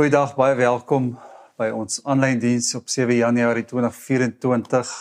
Goeiedag, 0.00 0.30
baie 0.32 0.54
welkom 0.56 1.10
by 1.60 1.66
ons 1.76 1.98
aanlyn 2.08 2.38
diens 2.40 2.70
op 2.78 2.86
7 2.88 3.18
Januarie 3.18 3.66
2024. 3.68 4.92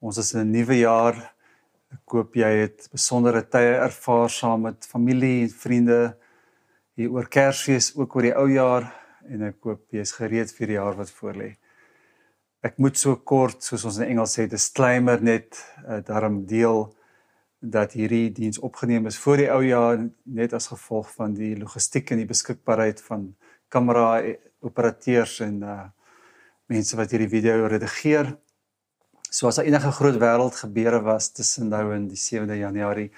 Ons 0.00 0.20
is 0.22 0.30
in 0.32 0.40
'n 0.40 0.52
nuwe 0.54 0.78
jaar. 0.78 1.18
Ek 1.92 2.14
hoop 2.14 2.32
jy 2.34 2.48
het 2.62 2.88
besondere 2.90 3.42
tye 3.44 3.74
ervaar 3.76 4.30
saam 4.30 4.62
met 4.62 4.86
familie 4.88 5.42
en 5.42 5.50
vriende 5.50 6.16
hier 6.94 7.10
oor 7.12 7.28
Kersfees, 7.28 7.92
ook 7.94 8.16
oor 8.16 8.22
die 8.22 8.32
ou 8.34 8.48
jaar 8.48 8.88
en 9.28 9.42
ek 9.42 9.56
hoop 9.60 9.84
jy 9.92 10.00
is 10.00 10.12
gereed 10.12 10.50
vir 10.50 10.66
die 10.66 10.78
jaar 10.80 10.96
wat 10.96 11.10
voorlê. 11.10 11.56
Ek 12.62 12.78
moet 12.78 12.96
so 12.96 13.16
kort, 13.16 13.62
soos 13.62 13.84
ons 13.84 13.98
in 13.98 14.08
Engels 14.08 14.38
sê, 14.38 14.48
disclaimer 14.48 15.20
net 15.20 15.60
uh, 15.86 16.00
daarom 16.00 16.46
deel 16.46 16.88
dat 17.60 17.92
hierdie 17.92 18.32
diens 18.32 18.58
opgeneem 18.58 19.06
is 19.06 19.18
voor 19.18 19.36
die 19.36 19.50
ou 19.50 19.60
jaar 19.62 20.08
net 20.24 20.52
as 20.54 20.68
gevolg 20.72 21.12
van 21.12 21.34
die 21.34 21.56
logistiek 21.56 22.10
en 22.10 22.16
die 22.16 22.32
beskikbaarheid 22.32 23.02
van 23.02 23.36
kamera 23.68 24.22
operateurs 24.60 25.40
en 25.40 25.62
uh 25.62 25.84
mense 26.66 26.96
wat 26.98 27.12
hierdie 27.14 27.30
video 27.30 27.68
redigeer. 27.70 28.32
So 29.30 29.46
as 29.46 29.60
daar 29.60 29.68
enige 29.68 29.92
groot 29.94 30.16
wêreld 30.18 30.56
gebeure 30.58 30.98
was 31.06 31.28
tussen 31.30 31.68
nou 31.70 31.92
en 31.94 32.08
die 32.10 32.18
7de 32.18 32.56
Januarie 32.58 33.12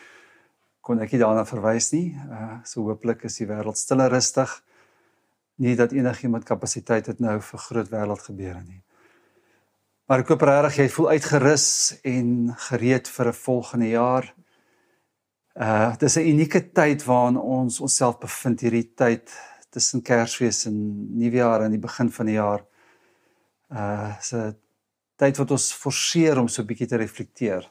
kon 0.85 1.01
ek 1.01 1.15
nie 1.15 1.21
daarna 1.23 1.47
verwys 1.49 1.93
nie. 1.95 2.13
Uh 2.29 2.59
so 2.69 2.85
hooplik 2.85 3.25
is 3.29 3.39
die 3.41 3.49
wêreld 3.49 3.81
stil 3.81 4.05
en 4.05 4.13
rustig. 4.13 4.53
Nie 5.65 5.77
dat 5.77 5.93
enigiemand 5.97 6.45
kapasiteit 6.45 7.09
het 7.09 7.25
nou 7.25 7.39
vir 7.41 7.65
groot 7.65 7.89
wêreld 7.93 8.25
gebeure 8.29 8.61
nie. 8.63 8.83
Maar 10.09 10.23
ek 10.23 10.31
hoop 10.33 10.45
regtig 10.49 10.79
jy 10.83 10.89
voel 10.93 11.09
uitgerus 11.17 11.69
en 12.05 12.29
gereed 12.69 13.09
vir 13.09 13.29
'n 13.29 13.41
volgende 13.41 13.89
jaar. 13.89 14.35
Uh 15.57 15.97
dis 15.97 16.17
'n 16.17 16.29
unieke 16.33 16.73
tyd 16.73 17.05
waarin 17.05 17.37
ons 17.37 17.81
onsself 17.81 18.19
bevind 18.19 18.61
hierdie 18.61 18.89
tyd 18.95 19.33
tussen 19.71 20.03
Kersfees 20.03 20.67
en 20.67 20.77
Nuwejaar 21.19 21.65
aan 21.65 21.75
die 21.75 21.83
begin 21.83 22.11
van 22.11 22.27
die 22.27 22.39
jaar. 22.39 22.65
Uh 23.69 24.15
so 24.21 24.53
tyd 25.19 25.37
wat 25.41 25.51
ons 25.51 25.73
forceer 25.75 26.39
om 26.39 26.49
so 26.49 26.63
'n 26.63 26.67
bietjie 26.67 26.87
te 26.87 26.97
reflekteer. 26.97 27.71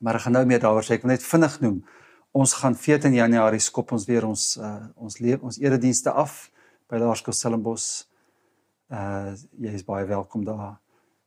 Maar 0.00 0.14
ek 0.14 0.20
gaan 0.20 0.32
nou 0.32 0.44
meer 0.46 0.60
daaroor 0.60 0.84
sê, 0.84 0.94
ek 0.94 1.02
wil 1.02 1.10
net 1.10 1.22
vinnig 1.22 1.60
noem. 1.60 1.84
Ons 2.32 2.54
gaan 2.54 2.74
14 2.74 3.14
Januarie 3.14 3.60
skop 3.60 3.92
ons 3.92 4.06
weer 4.06 4.26
ons 4.26 4.56
uh 4.56 4.86
ons 4.96 5.18
leef 5.18 5.42
ons 5.42 5.58
eredienste 5.58 6.10
af 6.10 6.50
by 6.88 6.96
Laerskool 6.96 7.34
Stellenbosch. 7.34 8.06
Uh 8.90 9.34
jy 9.58 9.74
is 9.74 9.84
baie 9.84 10.06
welkom 10.06 10.44
daar. 10.44 10.80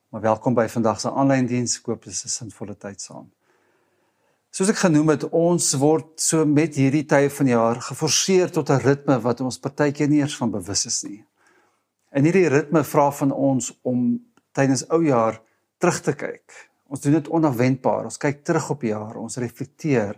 Maar 0.09 0.21
welkom 0.21 0.53
by 0.53 0.67
vandag 0.67 0.99
se 0.99 1.11
aanlyn 1.11 1.45
diens. 1.45 1.77
Ek 1.77 1.85
hoop 1.85 2.03
dit 2.03 2.13
is 2.13 2.25
'n 2.25 2.29
sinvolle 2.29 2.75
tyd 2.75 3.01
saam. 3.01 3.31
Soos 4.51 4.69
ek 4.71 4.79
genoem 4.81 5.11
het, 5.13 5.25
ons 5.35 5.73
word 5.77 6.15
so 6.21 6.45
met 6.45 6.77
hierdie 6.79 7.05
tye 7.05 7.29
van 7.29 7.49
die 7.49 7.53
jaar 7.53 7.81
geforseer 7.83 8.51
tot 8.51 8.69
'n 8.69 8.81
ritme 8.81 9.19
wat 9.21 9.41
ons 9.41 9.59
partykeer 9.59 10.09
nie 10.09 10.21
eens 10.21 10.37
van 10.37 10.51
bewus 10.51 10.85
is 10.85 11.03
nie. 11.03 11.25
En 12.11 12.23
hierdie 12.23 12.47
ritme 12.47 12.83
vra 12.83 13.11
van 13.11 13.31
ons 13.31 13.73
om 13.83 14.19
tydens 14.51 14.87
ou 14.89 15.03
jaar 15.03 15.41
terug 15.77 15.99
te 16.01 16.13
kyk. 16.13 16.53
Ons 16.87 17.01
doen 17.01 17.17
dit 17.17 17.27
onafwendbaar. 17.27 18.07
Ons 18.07 18.17
kyk 18.17 18.43
terug 18.43 18.69
op 18.69 18.81
die 18.81 18.89
jaar, 18.89 19.17
ons 19.19 19.37
reflekteer. 19.37 20.15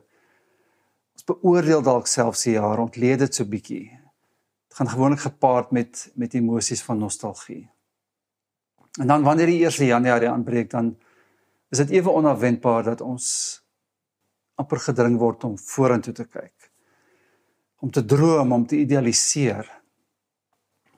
Ons 1.17 1.25
beoordeel 1.25 1.81
dalk 1.81 2.07
selfs 2.07 2.43
die 2.43 2.53
jaar, 2.53 2.79
ontleed 2.79 3.19
dit 3.19 3.35
so 3.35 3.45
bietjie. 3.45 3.89
Dit 4.69 4.77
gaan 4.77 4.89
gewoonlik 4.89 5.19
gepaard 5.19 5.71
met 5.71 6.11
met 6.15 6.33
emosies 6.33 6.83
van 6.83 6.97
nostalgie. 6.97 7.69
En 8.99 9.07
dan 9.07 9.23
wanneer 9.23 9.45
die 9.45 9.65
1 9.65 9.85
Januarie 9.85 10.29
aanbreek, 10.29 10.69
dan 10.69 10.97
is 11.69 11.77
dit 11.77 11.89
ewe 11.89 12.09
onafwendbaar 12.09 12.83
dat 12.83 13.01
ons 13.01 13.25
amper 14.59 14.81
gedring 14.83 15.17
word 15.21 15.45
om 15.47 15.57
vorentoe 15.57 16.13
te 16.13 16.25
kyk. 16.27 16.69
Om 17.79 17.91
te 17.95 18.03
droom, 18.05 18.51
om 18.51 18.65
te 18.67 18.79
idealiseer. 18.79 19.67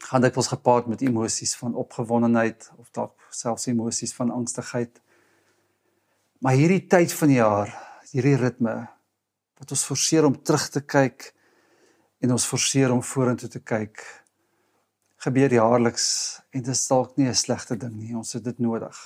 Gaan 0.10 0.26
dit 0.26 0.38
ons 0.38 0.50
gepaard 0.54 0.90
met 0.90 1.04
emosies 1.06 1.54
van 1.60 1.78
opgewondenheid 1.78 2.72
of 2.78 2.90
dalk 2.96 3.30
selfs 3.30 3.70
emosies 3.70 4.16
van 4.18 4.34
angstigheid. 4.34 5.02
Maar 6.42 6.58
hierdie 6.58 6.88
tyd 6.90 7.14
van 7.14 7.30
die 7.30 7.38
jaar, 7.38 7.70
hierdie 8.12 8.40
ritme 8.42 8.76
wat 9.62 9.72
ons 9.72 9.86
forceer 9.86 10.26
om 10.26 10.40
terug 10.42 10.66
te 10.74 10.82
kyk 10.82 11.30
en 12.26 12.34
ons 12.34 12.50
forceer 12.50 12.90
om 12.94 13.04
vorentoe 13.06 13.50
te 13.50 13.62
kyk 13.62 14.02
gebeur 15.22 15.54
jaarliks 15.54 16.06
en 16.50 16.64
dit 16.64 16.74
is 16.74 16.88
dalk 16.90 17.18
nie 17.18 17.30
'n 17.30 17.38
slegte 17.38 17.78
ding 17.78 17.94
nie 17.94 18.16
ons 18.18 18.34
het 18.34 18.44
dit 18.44 18.60
nodig. 18.60 18.98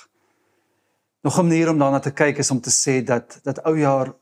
Nog 1.22 1.38
'n 1.38 1.48
manier 1.48 1.68
om 1.70 1.78
daarna 1.78 2.00
te 2.00 2.10
kyk 2.10 2.38
is 2.38 2.50
om 2.50 2.60
te 2.60 2.70
sê 2.70 3.04
dat 3.04 3.40
dat 3.42 3.58
ou 3.64 3.76
jaar 3.78 4.14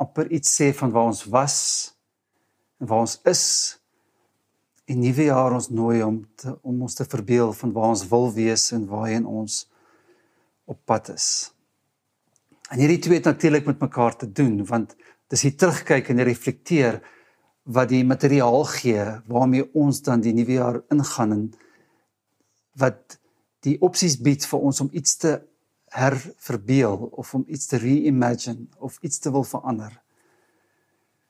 amper 0.00 0.30
iets 0.32 0.52
sê 0.56 0.70
van 0.76 0.92
waar 0.94 1.10
ons 1.12 1.24
was 1.32 1.58
en 2.80 2.88
waar 2.88 3.04
ons 3.04 3.18
is 3.28 3.44
en 4.90 4.98
nuwe 4.98 5.28
jaar 5.28 5.54
ons 5.54 5.68
nooi 5.70 6.00
om 6.02 6.18
te, 6.40 6.56
om 6.66 6.82
ons 6.82 6.96
te 6.98 7.06
verbeel 7.06 7.52
van 7.60 7.72
waar 7.76 7.92
ons 7.94 8.06
wil 8.10 8.28
wees 8.34 8.70
en 8.74 8.88
waarheen 8.90 9.26
ons 9.28 9.62
op 10.70 10.78
pad 10.86 11.12
is. 11.14 11.28
En 12.70 12.78
hierdie 12.78 13.00
twee 13.02 13.18
het 13.18 13.28
natuurlik 13.28 13.66
met 13.66 13.82
mekaar 13.82 14.16
te 14.16 14.30
doen 14.32 14.64
want 14.66 14.96
dis 15.30 15.46
hier 15.46 15.56
terugkyk 15.56 16.10
en 16.10 16.24
reflekteer 16.26 17.00
wat 17.70 17.90
die 17.92 18.02
materiaal 18.06 18.64
gee 18.72 19.04
waarmee 19.30 19.68
ons 19.78 20.02
dan 20.06 20.22
die 20.24 20.34
nuwe 20.34 20.56
jaar 20.58 20.80
ingaan 20.90 21.36
en 21.36 21.44
wat 22.80 23.18
die 23.66 23.76
opsies 23.84 24.16
bied 24.22 24.46
vir 24.48 24.66
ons 24.70 24.80
om 24.80 24.90
iets 24.96 25.18
te 25.20 25.36
herverbeel 25.90 26.96
of 26.96 27.34
om 27.34 27.44
iets 27.46 27.66
te 27.66 27.76
reimagine 27.76 28.66
of 28.78 28.98
iets 29.02 29.18
te 29.18 29.30
wil 29.30 29.44
verander. 29.44 29.92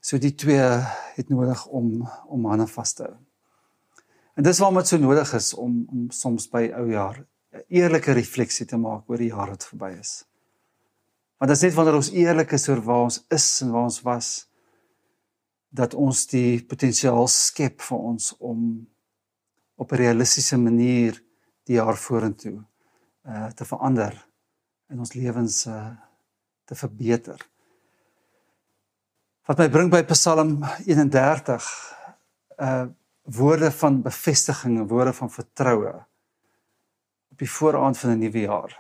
So 0.01 0.19
die 0.19 0.35
twee 0.35 0.69
het 1.17 1.29
nodig 1.29 1.67
om 1.67 2.09
om 2.29 2.45
hande 2.49 2.67
vas 2.67 2.93
te 2.93 3.05
hou. 3.09 3.17
En 4.37 4.45
dis 4.45 4.59
waarom 4.59 4.79
dit 4.81 4.89
so 4.89 4.99
nodig 5.01 5.33
is 5.37 5.55
om 5.55 5.85
om 5.89 6.11
soms 6.11 6.49
by 6.53 6.69
ou 6.77 6.91
jaar 6.93 7.25
'n 7.53 7.65
eerlike 7.69 8.13
refleksie 8.13 8.67
te 8.67 8.77
maak 8.77 9.09
oor 9.11 9.19
die 9.19 9.33
jaar 9.33 9.49
wat 9.49 9.67
verby 9.67 9.97
is. 9.99 10.25
Want 11.39 11.49
dit 11.51 11.57
is 11.57 11.63
net 11.63 11.75
wanneer 11.75 11.95
ons 11.95 12.11
eerlik 12.13 12.53
is 12.53 12.69
oor 12.69 12.81
waar 12.81 13.03
ons 13.03 13.25
is 13.29 13.61
en 13.63 13.71
waar 13.71 13.83
ons 13.83 14.03
was 14.03 14.49
dat 15.71 15.95
ons 15.95 16.27
die 16.27 16.65
potensiaal 16.67 17.29
skep 17.29 17.81
vir 17.81 17.99
ons 17.99 18.37
om 18.39 18.89
op 19.77 19.93
'n 19.93 19.97
realistiese 19.97 20.57
manier 20.57 21.23
die 21.65 21.75
jaar 21.75 21.97
vorentoe 21.97 22.65
uh 23.25 23.49
te 23.51 23.65
verander 23.65 24.30
in 24.91 24.99
ons 24.99 25.15
lewens 25.15 25.65
uh 25.71 25.91
te 26.71 26.77
verbeter. 26.79 27.41
Wat 29.51 29.59
my 29.59 29.67
bring 29.75 29.89
by 29.91 30.05
Psalm 30.13 30.61
31 30.87 31.67
uh 32.63 32.87
woorde 33.31 33.71
van 33.71 34.01
bevestiging 34.03 34.79
en 34.79 34.87
woorde 34.91 35.13
van 35.15 35.31
vertroue 35.31 35.93
op 37.31 37.43
die 37.43 37.51
vooraand 37.51 37.99
van 37.99 38.11
'n 38.11 38.19
nuwe 38.19 38.41
jaar. 38.41 38.75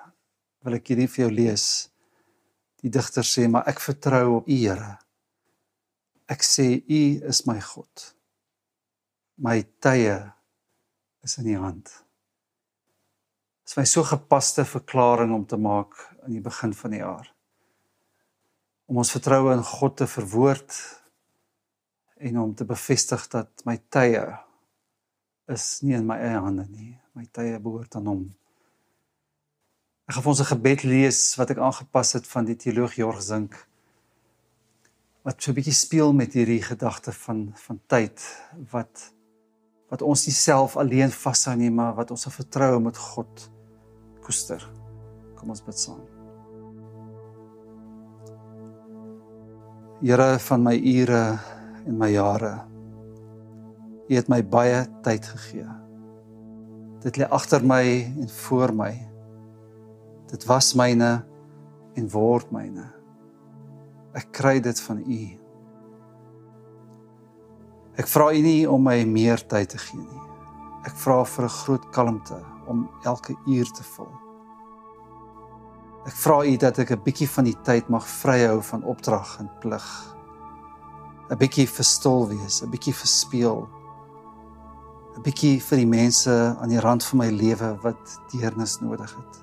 Wil 0.62 0.75
ek 0.75 0.88
hierdie 0.88 1.09
vir 1.09 1.25
jou 1.25 1.32
lees. 1.32 1.91
Die 2.82 2.91
digter 2.91 3.22
sê, 3.22 3.48
"Maar 3.48 3.66
ek 3.69 3.81
vertrou 3.81 4.37
op 4.37 4.48
U, 4.48 4.53
Here. 4.53 4.98
Ek 6.27 6.42
sê 6.42 6.82
U 6.88 7.27
is 7.28 7.47
my 7.47 7.60
God. 7.60 8.15
My 9.37 9.62
tye 9.78 10.32
is 11.22 11.38
in 11.38 11.47
U 11.47 11.56
hand." 11.56 12.09
Is 13.70 13.76
my 13.76 13.84
so 13.86 14.03
gepaste 14.03 14.64
verklaring 14.66 15.31
om 15.31 15.44
te 15.47 15.56
maak 15.56 15.94
aan 16.25 16.34
die 16.34 16.42
begin 16.42 16.72
van 16.75 16.91
die 16.91 16.98
jaar. 16.98 17.28
Om 18.91 18.98
ons 18.98 19.12
vertroue 19.14 19.53
in 19.54 19.62
God 19.62 19.94
te 20.00 20.08
verwoord 20.10 20.75
en 22.19 22.41
om 22.42 22.54
te 22.59 22.66
bevestig 22.66 23.28
dat 23.30 23.62
my 23.69 23.76
tye 23.94 24.25
is 25.54 25.66
nie 25.86 25.94
in 25.94 26.09
my 26.09 26.16
eie 26.19 26.41
hande 26.42 26.64
nie. 26.66 26.97
My 27.14 27.28
tye 27.30 27.60
behoort 27.62 27.94
aan 27.94 28.09
Hom. 28.10 28.25
Ek 30.10 30.16
gaan 30.16 30.26
vir 30.26 30.32
ons 30.32 30.42
'n 30.42 30.50
gebed 30.50 30.82
lees 30.82 31.20
wat 31.38 31.54
ek 31.54 31.62
aangepas 31.62 32.12
het 32.19 32.26
van 32.26 32.50
die 32.50 32.59
teoloog 32.59 32.98
Jorg 32.98 33.22
Zink 33.22 33.54
wat 35.22 35.38
so 35.38 35.53
'n 35.53 35.54
bietjie 35.54 35.78
speel 35.78 36.12
met 36.12 36.34
hierdie 36.34 36.62
gedagte 36.62 37.12
van 37.12 37.54
van 37.54 37.80
tyd 37.86 38.19
wat 38.72 39.14
wat 39.91 40.03
ons 40.03 40.26
nie 40.26 40.34
self 40.34 40.76
alleen 40.76 41.10
vashou 41.10 41.54
nie 41.54 41.71
maar 41.71 41.94
wat 41.94 42.10
ons 42.10 42.27
vertroue 42.27 42.80
met 42.80 42.98
God 42.98 43.50
koester. 44.30 44.62
Kom 45.34 45.50
ons 45.50 45.62
bid 45.66 45.78
saam. 45.78 46.03
Here 50.00 50.38
van 50.47 50.62
my 50.65 50.77
ure 50.78 51.24
en 51.86 51.98
my 51.98 52.12
jare. 52.15 52.54
U 54.10 54.15
het 54.15 54.30
my 54.30 54.41
baie 54.47 54.84
tyd 55.04 55.27
gegee. 55.34 55.66
Dit 57.03 57.18
lê 57.18 57.27
agter 57.27 57.65
my 57.65 57.82
en 58.22 58.30
voor 58.44 58.74
my. 58.77 58.92
Dit 60.30 60.47
was 60.47 60.72
myne 60.78 61.10
en 61.98 62.09
word 62.15 62.53
myne. 62.54 62.86
Ek 64.15 64.30
kry 64.34 64.59
dit 64.62 64.86
van 64.86 65.03
U. 65.03 65.21
Ek 67.98 68.09
vra 68.10 68.30
U 68.30 68.42
nie 68.42 68.62
om 68.71 68.82
my 68.86 69.00
meer 69.06 69.42
tyd 69.42 69.74
te 69.74 69.80
gee 69.80 70.00
nie. 70.00 70.29
Ek 70.84 70.97
vra 70.97 71.24
vir 71.24 71.44
'n 71.44 71.48
groot 71.48 71.91
kalmte 71.91 72.41
om 72.66 72.88
elke 73.03 73.36
uur 73.47 73.71
te 73.72 73.82
vul. 73.82 74.12
Ek 76.06 76.16
vra 76.16 76.44
U 76.44 76.56
dat 76.56 76.78
ek 76.78 76.91
'n 76.91 77.03
bietjie 77.04 77.28
van 77.28 77.44
die 77.44 77.59
tyd 77.62 77.88
mag 77.88 78.06
vryhou 78.06 78.62
van 78.62 78.84
opdrag 78.84 79.38
en 79.41 79.50
plig. 79.60 80.16
'n 81.30 81.36
bietjie 81.38 81.68
verstil 81.68 82.28
wees, 82.28 82.62
'n 82.62 82.71
bietjie 82.71 82.94
verspeel. 82.94 83.68
'n 85.16 85.22
bietjie 85.22 85.60
vir 85.60 85.77
die 85.77 85.86
mense 85.86 86.56
aan 86.60 86.68
die 86.68 86.80
rand 86.80 87.04
van 87.04 87.18
my 87.18 87.30
lewe 87.30 87.78
wat 87.82 88.21
deernis 88.32 88.80
nodig 88.80 89.15
het. 89.16 89.42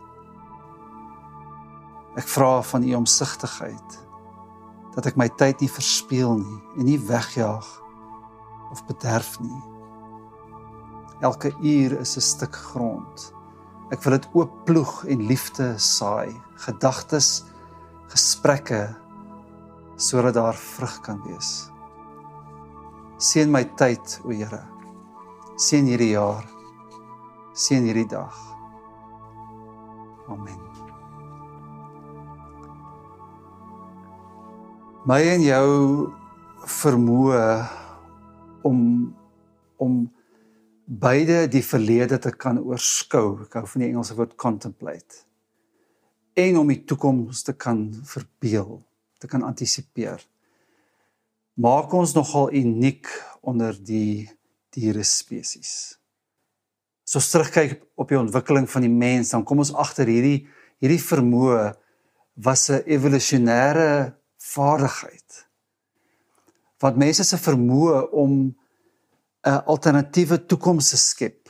Ek 2.16 2.28
vra 2.28 2.62
van 2.62 2.84
u 2.84 2.94
omsigtigheid 2.95 4.07
dat 4.95 5.06
ek 5.06 5.18
my 5.18 5.30
tyd 5.30 5.62
nie 5.62 5.69
verspeel 5.69 6.38
nie 6.38 6.62
en 6.78 6.86
nie 6.86 7.00
wegjaag 7.00 7.68
of 8.72 8.86
bederf 8.88 9.39
nie. 9.39 9.76
Elke 11.22 11.54
uur 11.62 12.00
is 12.00 12.18
'n 12.18 12.22
stuk 12.22 12.56
grond. 12.56 13.34
Ek 13.90 14.04
wil 14.04 14.18
dit 14.18 14.30
oop 14.34 14.52
ploeg 14.66 15.06
en 15.06 15.28
liefde 15.28 15.78
saai, 15.78 16.36
gedagtes, 16.56 17.46
gesprekke 18.08 18.96
sodat 19.96 20.34
daar 20.34 20.56
vrug 20.56 21.02
kan 21.02 21.22
wees. 21.25 21.72
Seën 23.18 23.52
my 23.52 23.64
tyd, 23.64 24.19
o 24.25 24.30
Here. 24.30 24.62
Seën 25.58 25.86
hierdie 25.86 26.12
jaar. 26.12 26.46
Seën 27.54 27.84
hierdie 27.84 28.08
dag. 28.08 28.36
Amen. 30.30 30.60
My 35.08 35.22
en 35.24 35.42
jou 35.42 36.12
vermoë 36.68 37.42
om 38.68 38.80
om 39.78 39.98
beide 40.88 41.45
die 41.51 41.63
verlede 41.63 42.18
te 42.19 42.31
kan 42.31 42.60
oorskou. 42.63 43.44
Ek 43.45 43.60
hou 43.60 43.68
van 43.68 43.84
die 43.84 43.89
Engelse 43.92 44.16
woord 44.16 44.38
contemplate. 44.39 45.24
En 46.38 46.57
om 46.57 46.68
die 46.72 46.84
toekoms 46.88 47.44
te 47.44 47.54
kan 47.54 47.89
verbeel, 48.07 48.80
te 49.19 49.28
kan 49.28 49.44
antisipeer 49.44 50.24
maak 51.57 51.94
ons 51.94 52.13
nogal 52.13 52.51
uniek 52.54 53.10
onder 53.42 53.74
die 53.74 54.30
diere 54.75 55.04
spesies. 55.07 55.98
As 57.07 57.18
ons 57.18 57.30
terugkyk 57.34 57.80
op 57.98 58.12
die 58.12 58.19
ontwikkeling 58.19 58.68
van 58.69 58.86
die 58.86 58.94
mens, 58.94 59.31
dan 59.34 59.45
kom 59.48 59.63
ons 59.63 59.74
agter 59.74 60.10
hierdie 60.10 60.45
hierdie 60.78 61.01
vermoë 61.01 61.72
was 62.45 62.69
'n 62.69 62.86
evolusionêre 62.86 64.13
vaardigheid. 64.38 65.48
Wat 66.78 66.98
mense 66.98 67.24
se 67.24 67.38
vermoë 67.38 68.12
om 68.12 68.54
'n 69.48 69.64
alternatiewe 69.66 70.46
toekoms 70.46 70.90
skep 71.10 71.48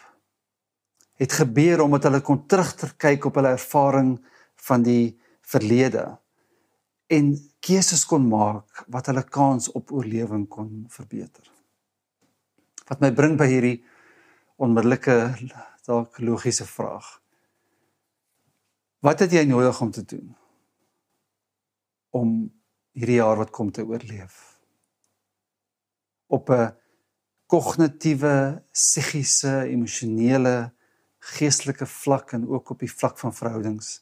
het 1.18 1.34
gebeur 1.34 1.82
omdat 1.82 2.04
hulle 2.04 2.22
kon 2.22 2.46
terugkyk 2.46 3.26
op 3.26 3.40
hulle 3.40 3.56
ervaring 3.58 4.18
van 4.68 4.84
die 4.86 5.18
verlede 5.42 6.06
en 7.08 7.34
keuses 7.64 8.06
kon 8.06 8.28
maak 8.30 8.84
wat 8.94 9.10
hulle 9.10 9.24
kans 9.24 9.72
op 9.72 9.92
oorlewing 9.92 10.46
kon 10.48 10.86
verbeter. 10.94 11.46
Wat 12.88 13.02
my 13.02 13.12
bring 13.12 13.38
by 13.40 13.48
hierdie 13.50 13.78
onmiddellike 14.62 15.18
dalk 15.88 16.20
logiese 16.20 16.68
vraag. 16.68 17.08
Wat 19.02 19.24
het 19.24 19.34
jy 19.34 19.46
nodig 19.48 19.82
om 19.82 19.92
te 19.92 20.04
doen 20.06 20.36
om 22.18 22.30
hierdie 22.98 23.20
jaar 23.20 23.38
wat 23.38 23.52
kom 23.54 23.72
te 23.72 23.86
oorleef? 23.86 24.58
Op 26.28 26.50
'n 26.50 26.76
kognitiewe, 27.48 28.62
psigiese, 28.72 29.64
emosionele, 29.72 30.72
geestelike 31.38 31.88
vlak 31.88 32.34
en 32.38 32.48
ook 32.48 32.76
op 32.76 32.84
die 32.84 32.92
vlak 32.92 33.18
van 33.20 33.34
verhoudings 33.36 33.98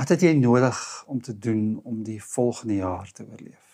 Wat 0.00 0.08
het 0.08 0.22
jy 0.24 0.30
nodig 0.32 0.78
om 1.12 1.18
te 1.20 1.34
doen 1.36 1.80
om 1.84 1.98
die 2.02 2.22
volgende 2.24 2.78
jaar 2.78 3.10
te 3.12 3.26
oorleef? 3.26 3.66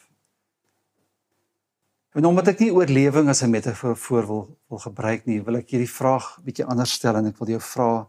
En 2.18 2.24
omdat 2.24 2.48
ek 2.50 2.64
nie 2.64 2.72
oorlewing 2.74 3.28
as 3.28 3.44
'n 3.44 3.50
metafoor 3.52 4.26
wil 4.26 4.58
wil 4.68 4.78
gebruik 4.78 5.26
nie, 5.26 5.42
wil 5.42 5.56
ek 5.56 5.70
hierdie 5.70 5.92
vraag 5.92 6.40
bietjie 6.42 6.66
anders 6.66 6.92
stel 6.92 7.16
en 7.16 7.26
ek 7.26 7.38
wil 7.38 7.48
jou 7.48 7.60
vra 7.60 8.08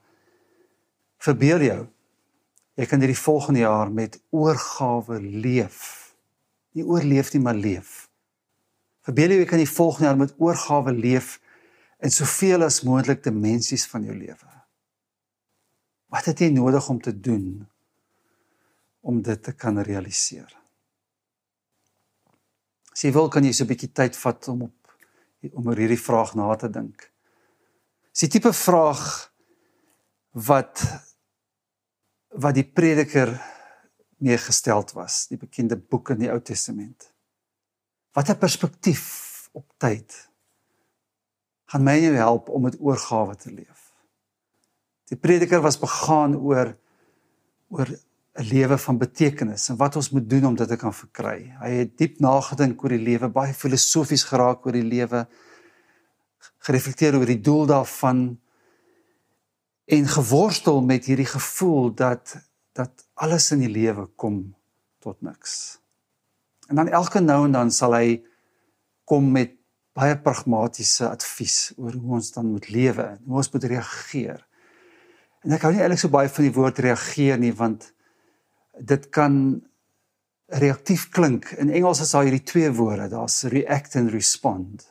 verbeel 1.17 1.61
jou 1.61 1.87
jy 2.77 2.85
kan 2.85 2.99
hierdie 2.99 3.21
volgende 3.21 3.59
jaar 3.59 3.91
met 3.91 4.19
oorgawe 4.29 5.19
leef. 5.21 6.15
Nie 6.71 6.85
oorleef 6.85 7.33
nie, 7.33 7.41
maar 7.41 7.55
leef. 7.55 8.06
Verbeel 9.07 9.31
jou 9.31 9.39
jy 9.39 9.47
kan 9.47 9.61
die 9.61 9.69
volgende 9.69 10.09
jaar 10.09 10.19
met 10.19 10.35
oorgawe 10.43 10.91
leef 10.91 11.37
in 12.03 12.11
soveel 12.11 12.65
as 12.65 12.81
moontlik 12.83 13.23
dimensies 13.23 13.85
van 13.87 14.03
jou 14.03 14.15
lewe. 14.15 14.49
Wat 16.11 16.27
het 16.27 16.43
jy 16.43 16.49
nodig 16.51 16.89
om 16.91 16.99
te 17.01 17.13
doen 17.15 17.47
om 19.07 19.21
dit 19.23 19.43
te 19.43 19.53
kan 19.55 19.79
realiseer. 19.79 20.49
As 22.91 23.05
jy 23.05 23.13
wil 23.15 23.29
kan 23.31 23.45
jy 23.47 23.53
so 23.53 23.63
'n 23.63 23.71
bietjie 23.71 23.93
tyd 23.93 24.15
vat 24.15 24.47
om 24.47 24.67
op 24.67 24.75
om 25.53 25.67
oor 25.67 25.77
hierdie 25.77 26.01
vraag 26.01 26.35
na 26.35 26.55
te 26.55 26.67
dink. 26.67 27.11
Dis 28.11 28.27
die 28.27 28.29
tipe 28.35 28.51
vraag 28.53 29.31
wat 30.33 30.83
wat 32.29 32.55
die 32.55 32.65
prediker 32.65 33.31
mee 34.17 34.37
gesteld 34.37 34.91
was, 34.91 35.27
die 35.27 35.37
bekende 35.37 35.77
boek 35.77 36.09
in 36.09 36.19
die 36.19 36.31
Ou 36.31 36.41
Testament. 36.41 37.16
Wat 38.17 38.29
'n 38.29 38.37
perspektief 38.37 39.05
op 39.51 39.73
tyd 39.77 40.29
gaan 41.69 41.83
my 41.83 41.99
jou 42.01 42.15
help 42.15 42.49
om 42.49 42.61
met 42.61 42.79
oorgawe 42.79 43.35
te 43.35 43.51
leef. 43.51 43.93
Die 45.05 45.17
prediker 45.17 45.61
was 45.61 45.79
begaan 45.79 46.35
oor 46.35 46.77
oor 47.69 47.87
'n 47.87 48.43
lewe 48.43 48.77
van 48.77 48.97
betekenis 48.97 49.69
en 49.69 49.77
wat 49.77 49.95
ons 49.95 50.09
moet 50.09 50.29
doen 50.29 50.45
om 50.45 50.55
dit 50.55 50.67
te 50.67 50.75
kan 50.75 50.93
verkry. 50.93 51.53
Hy 51.59 51.69
het 51.69 51.97
diep 51.97 52.19
nagedink 52.19 52.83
oor 52.83 52.89
die 52.89 53.05
lewe, 53.05 53.29
baie 53.29 53.53
filosofies 53.53 54.23
geraak 54.23 54.65
oor 54.65 54.73
die 54.73 54.89
lewe, 54.95 55.27
gereflekteer 56.57 57.15
oor 57.15 57.25
die 57.25 57.41
doel 57.41 57.65
daarvan 57.65 58.39
en 59.85 60.07
geworstel 60.07 60.81
met 60.81 61.05
hierdie 61.05 61.31
gevoel 61.37 61.93
dat 61.95 62.37
dat 62.73 63.07
alles 63.13 63.51
in 63.51 63.59
die 63.59 63.73
lewe 63.73 64.05
kom 64.15 64.55
tot 64.99 65.21
niks. 65.21 65.79
En 66.67 66.75
dan 66.75 66.89
elke 66.91 67.19
nou 67.23 67.45
en 67.45 67.55
dan 67.55 67.71
sal 67.71 67.95
hy 67.95 68.07
kom 69.07 69.31
met 69.31 69.53
baie 69.97 70.17
pragmatiese 70.21 71.07
advies 71.09 71.71
oor 71.77 71.95
hoe 71.95 72.17
ons 72.19 72.31
dan 72.35 72.51
moet 72.51 72.67
lewe, 72.69 73.05
hoe 73.25 73.39
ons 73.41 73.51
moet 73.53 73.63
reageer. 73.71 74.43
En 75.45 75.55
ek 75.55 75.63
hou 75.65 75.71
nie 75.73 75.81
eintlik 75.81 76.03
so 76.03 76.13
baie 76.13 76.29
van 76.29 76.45
die 76.45 76.53
woord 76.53 76.81
reageer 76.83 77.39
nie 77.41 77.53
want 77.55 77.91
dit 78.77 79.07
kan 79.15 79.57
reaktief 80.47 81.07
klink. 81.15 81.49
In 81.59 81.71
Engels 81.73 82.03
is 82.03 82.13
daar 82.13 82.27
hierdie 82.27 82.45
twee 82.45 82.69
woorde, 82.71 83.09
daar's 83.11 83.41
react 83.51 83.97
en 83.99 84.11
respond. 84.11 84.85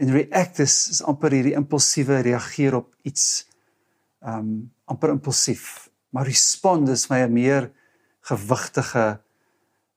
En 0.00 0.12
react 0.14 0.60
is, 0.62 0.76
is 0.94 1.02
amper 1.02 1.34
hierdie 1.34 1.56
impulsiewe 1.58 2.20
reageer 2.26 2.78
op 2.80 2.94
iets 3.08 3.46
um 4.24 4.70
amper 4.90 5.14
impulsief. 5.14 5.88
Maar 6.12 6.28
respond 6.28 6.88
is 6.92 7.08
my 7.08 7.24
'n 7.24 7.32
meer 7.32 7.70
gewigtige 8.20 9.20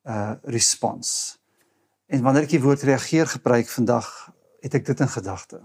uh 0.08 0.34
respons. 0.44 1.38
En 2.08 2.24
wanneer 2.24 2.48
ek 2.48 2.56
die 2.56 2.64
woord 2.64 2.86
reageer 2.88 3.28
gebruik 3.28 3.68
vandag, 3.68 4.08
het 4.64 4.74
ek 4.74 4.86
dit 4.86 5.04
in 5.04 5.12
gedagte. 5.12 5.60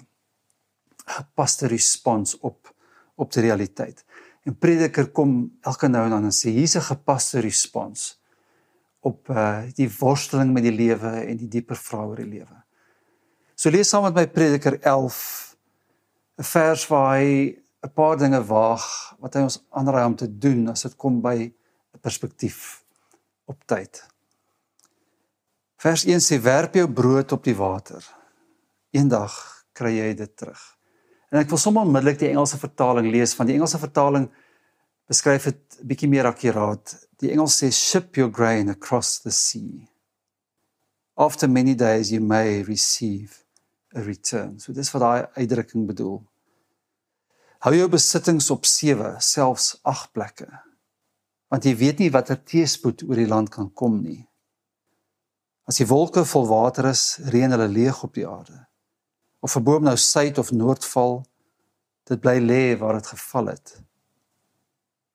Gepaste 1.07 1.71
respons 1.71 2.39
op 2.41 2.75
op 3.15 3.31
die 3.33 3.43
realiteit. 3.45 4.05
En 4.43 4.57
prediker 4.59 5.11
kom 5.15 5.53
elke 5.63 5.89
nou 5.89 6.03
en 6.05 6.17
dan 6.17 6.25
en 6.25 6.35
sê 6.35 6.51
hier's 6.51 6.77
'n 6.77 6.89
gepaste 6.91 7.41
respons 7.41 8.19
op 9.01 9.29
uh 9.31 9.63
die 9.75 9.91
worsteling 9.99 10.53
met 10.53 10.63
die 10.63 10.75
lewe 10.75 11.11
en 11.27 11.37
die 11.37 11.49
dieper 11.49 11.77
vrae 11.77 12.07
oor 12.07 12.17
die 12.17 12.39
lewe. 12.39 12.63
So 13.55 13.71
lees 13.71 13.89
saam 13.89 14.03
met 14.03 14.15
my 14.15 14.27
Prediker 14.27 14.81
11 14.81 15.57
'n 16.39 16.43
vers 16.43 16.87
waar 16.89 17.19
hy 17.19 17.59
'n 17.83 17.93
paar 17.95 18.17
dinge 18.19 18.43
waag 18.45 19.15
wat 19.19 19.35
hy 19.35 19.43
ons 19.43 19.65
aanraai 19.71 20.07
om 20.07 20.17
te 20.17 20.39
doen 20.39 20.69
as 20.69 20.83
dit 20.83 20.97
kom 20.97 21.21
by 21.21 21.37
'n 21.95 22.01
perspektief 22.01 22.85
op 23.45 23.59
tyd. 23.67 24.12
Vers 25.83 26.05
1 26.07 26.23
sê 26.23 26.37
werp 26.39 26.77
jou 26.79 26.87
brood 26.87 27.33
op 27.35 27.43
die 27.43 27.57
water. 27.59 28.05
Eendag 28.95 29.35
kry 29.75 29.97
jy 29.97 30.13
dit 30.15 30.31
terug. 30.39 30.61
En 31.33 31.41
ek 31.41 31.51
wil 31.51 31.59
sommer 31.59 31.83
onmiddellik 31.83 32.21
die 32.21 32.29
Engelse 32.31 32.61
vertaling 32.61 33.09
lees 33.11 33.33
van 33.35 33.49
die 33.49 33.57
Engelse 33.57 33.81
vertaling 33.83 34.29
beskryf 35.11 35.49
dit 35.51 35.81
bietjie 35.91 36.11
meer 36.13 36.29
akkuraat. 36.31 36.95
Die 37.19 37.33
Engels 37.35 37.59
sê 37.59 37.73
ship 37.75 38.15
your 38.21 38.31
grain 38.31 38.71
across 38.71 39.19
the 39.25 39.35
sea. 39.35 39.89
After 41.19 41.51
many 41.51 41.75
days 41.75 42.13
you 42.15 42.23
may 42.23 42.63
receive 42.63 43.43
a 43.97 44.07
return. 44.07 44.61
So 44.63 44.73
dis 44.73 44.93
wat 44.95 45.03
daai 45.03 45.43
uitdrukking 45.43 45.91
bedoel. 45.91 46.21
Hou 47.67 47.75
jou 47.75 47.91
besittings 47.91 48.53
op 48.55 48.71
7, 48.71 49.17
selfs 49.19 49.73
8 49.83 50.15
plekke. 50.15 50.47
Want 51.51 51.67
jy 51.67 51.75
weet 51.79 51.99
nie 51.99 52.15
watter 52.15 52.39
teëspoed 52.39 53.03
oor 53.09 53.19
die 53.19 53.31
land 53.31 53.51
kan 53.51 53.73
kom 53.75 53.99
nie. 53.99 54.23
As 55.69 55.79
die 55.79 55.87
wolke 55.87 56.25
vol 56.25 56.47
water 56.47 56.89
is, 56.91 57.19
reën 57.31 57.51
hulle 57.55 57.69
leeg 57.69 58.03
op 58.03 58.15
die 58.15 58.27
aarde 58.27 58.67
of 59.43 59.57
'n 59.57 59.65
boom 59.67 59.83
nou 59.83 59.97
suid 59.97 60.39
of 60.39 60.53
noord 60.53 60.85
val, 60.85 61.27
dit 62.05 62.21
bly 62.21 62.39
lê 62.39 62.79
waar 62.79 62.95
dit 62.95 63.07
geval 63.07 63.47
het. 63.47 63.83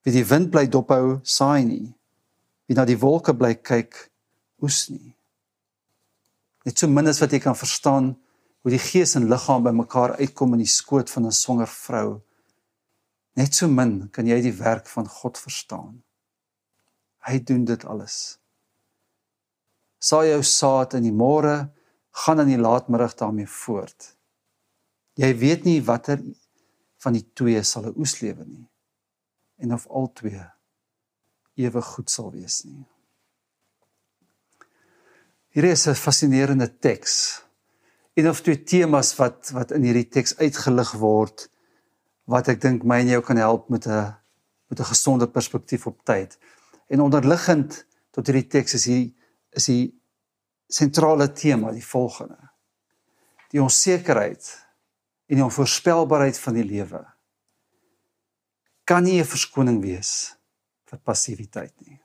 Wie 0.03 0.13
die 0.13 0.25
wind 0.25 0.51
bly 0.51 0.67
dophou, 0.67 1.19
saai 1.23 1.63
nie. 1.63 1.95
Wie 2.67 2.75
na 2.75 2.85
die 2.85 2.99
wolke 2.99 3.33
bly 3.33 3.55
kyk, 3.55 4.11
oes 4.61 4.89
nie. 4.89 5.15
Net 6.65 6.79
so 6.79 6.87
min 6.87 7.07
as 7.07 7.21
wat 7.21 7.31
jy 7.31 7.39
kan 7.39 7.55
verstaan 7.55 8.17
hoe 8.61 8.71
die 8.71 8.83
gees 8.83 9.15
en 9.15 9.29
liggaam 9.29 9.63
bymekaar 9.63 10.17
uitkom 10.19 10.53
in 10.53 10.59
die 10.65 10.73
skoot 10.79 11.09
van 11.09 11.25
'n 11.25 11.31
swanger 11.31 11.67
vrou. 11.67 12.21
Net 13.35 13.55
so 13.55 13.67
min 13.67 14.09
kan 14.09 14.27
jy 14.27 14.41
die 14.41 14.57
werk 14.59 14.87
van 14.87 15.07
God 15.07 15.37
verstaan. 15.37 16.03
Hy 17.27 17.39
doen 17.39 17.65
dit 17.65 17.85
alles. 17.85 18.39
Saai 19.99 20.29
jou 20.29 20.43
saad 20.43 20.93
in 20.93 21.03
die 21.03 21.15
môre, 21.15 21.69
gaan 22.25 22.41
in 22.43 22.51
die 22.53 22.61
laatmiddag 22.61 23.15
daarmee 23.17 23.47
voort. 23.49 24.13
Jy 25.17 25.31
weet 25.37 25.65
nie 25.65 25.81
watter 25.85 26.21
van 27.01 27.13
die 27.13 27.25
twee 27.33 27.61
sal 27.63 27.89
'n 27.89 27.97
oes 27.97 28.19
lewe 28.21 28.45
nie 28.45 28.67
en 29.57 29.73
of 29.73 29.87
al 29.87 30.11
twee 30.13 30.43
ewe 31.57 31.81
goed 31.81 32.09
sal 32.09 32.31
wees 32.31 32.63
nie. 32.65 32.85
Hier 35.49 35.65
is 35.65 35.87
'n 35.87 35.95
fascinerende 35.95 36.69
teks. 36.79 37.43
Een 38.13 38.29
of 38.29 38.41
twee 38.41 38.63
temas 38.63 39.15
wat 39.15 39.49
wat 39.53 39.71
in 39.71 39.83
hierdie 39.83 40.09
teks 40.09 40.37
uitgelig 40.37 40.91
word 40.91 41.49
wat 42.25 42.47
ek 42.47 42.61
dink 42.61 42.83
my 42.83 42.99
en 42.99 43.07
jou 43.07 43.21
kan 43.21 43.37
help 43.37 43.69
met 43.69 43.87
'n 43.87 44.13
met 44.69 44.79
'n 44.79 44.91
gesonde 44.93 45.27
perspektief 45.27 45.87
op 45.87 46.03
tyd. 46.03 46.37
En 46.89 47.01
onderliggend 47.01 47.85
tot 48.11 48.27
hierdie 48.27 48.47
teks 48.47 48.73
is 48.73 48.85
hier 48.85 49.16
is 49.49 49.65
die 49.65 49.83
sentrale 50.67 51.31
tema 51.33 51.71
die 51.71 51.85
volgende. 51.85 52.39
Die 53.51 53.61
onsekerheid 53.63 54.67
en 55.27 55.39
die 55.39 55.45
onvoorspelbaarheid 55.45 56.39
van 56.39 56.59
die 56.59 56.65
lewe 56.67 57.05
kan 58.87 59.03
nie 59.03 59.19
'n 59.19 59.27
verskoning 59.27 59.81
wees 59.81 60.35
vir 60.85 60.99
passiwiteit 60.99 61.73
nie. 61.85 61.99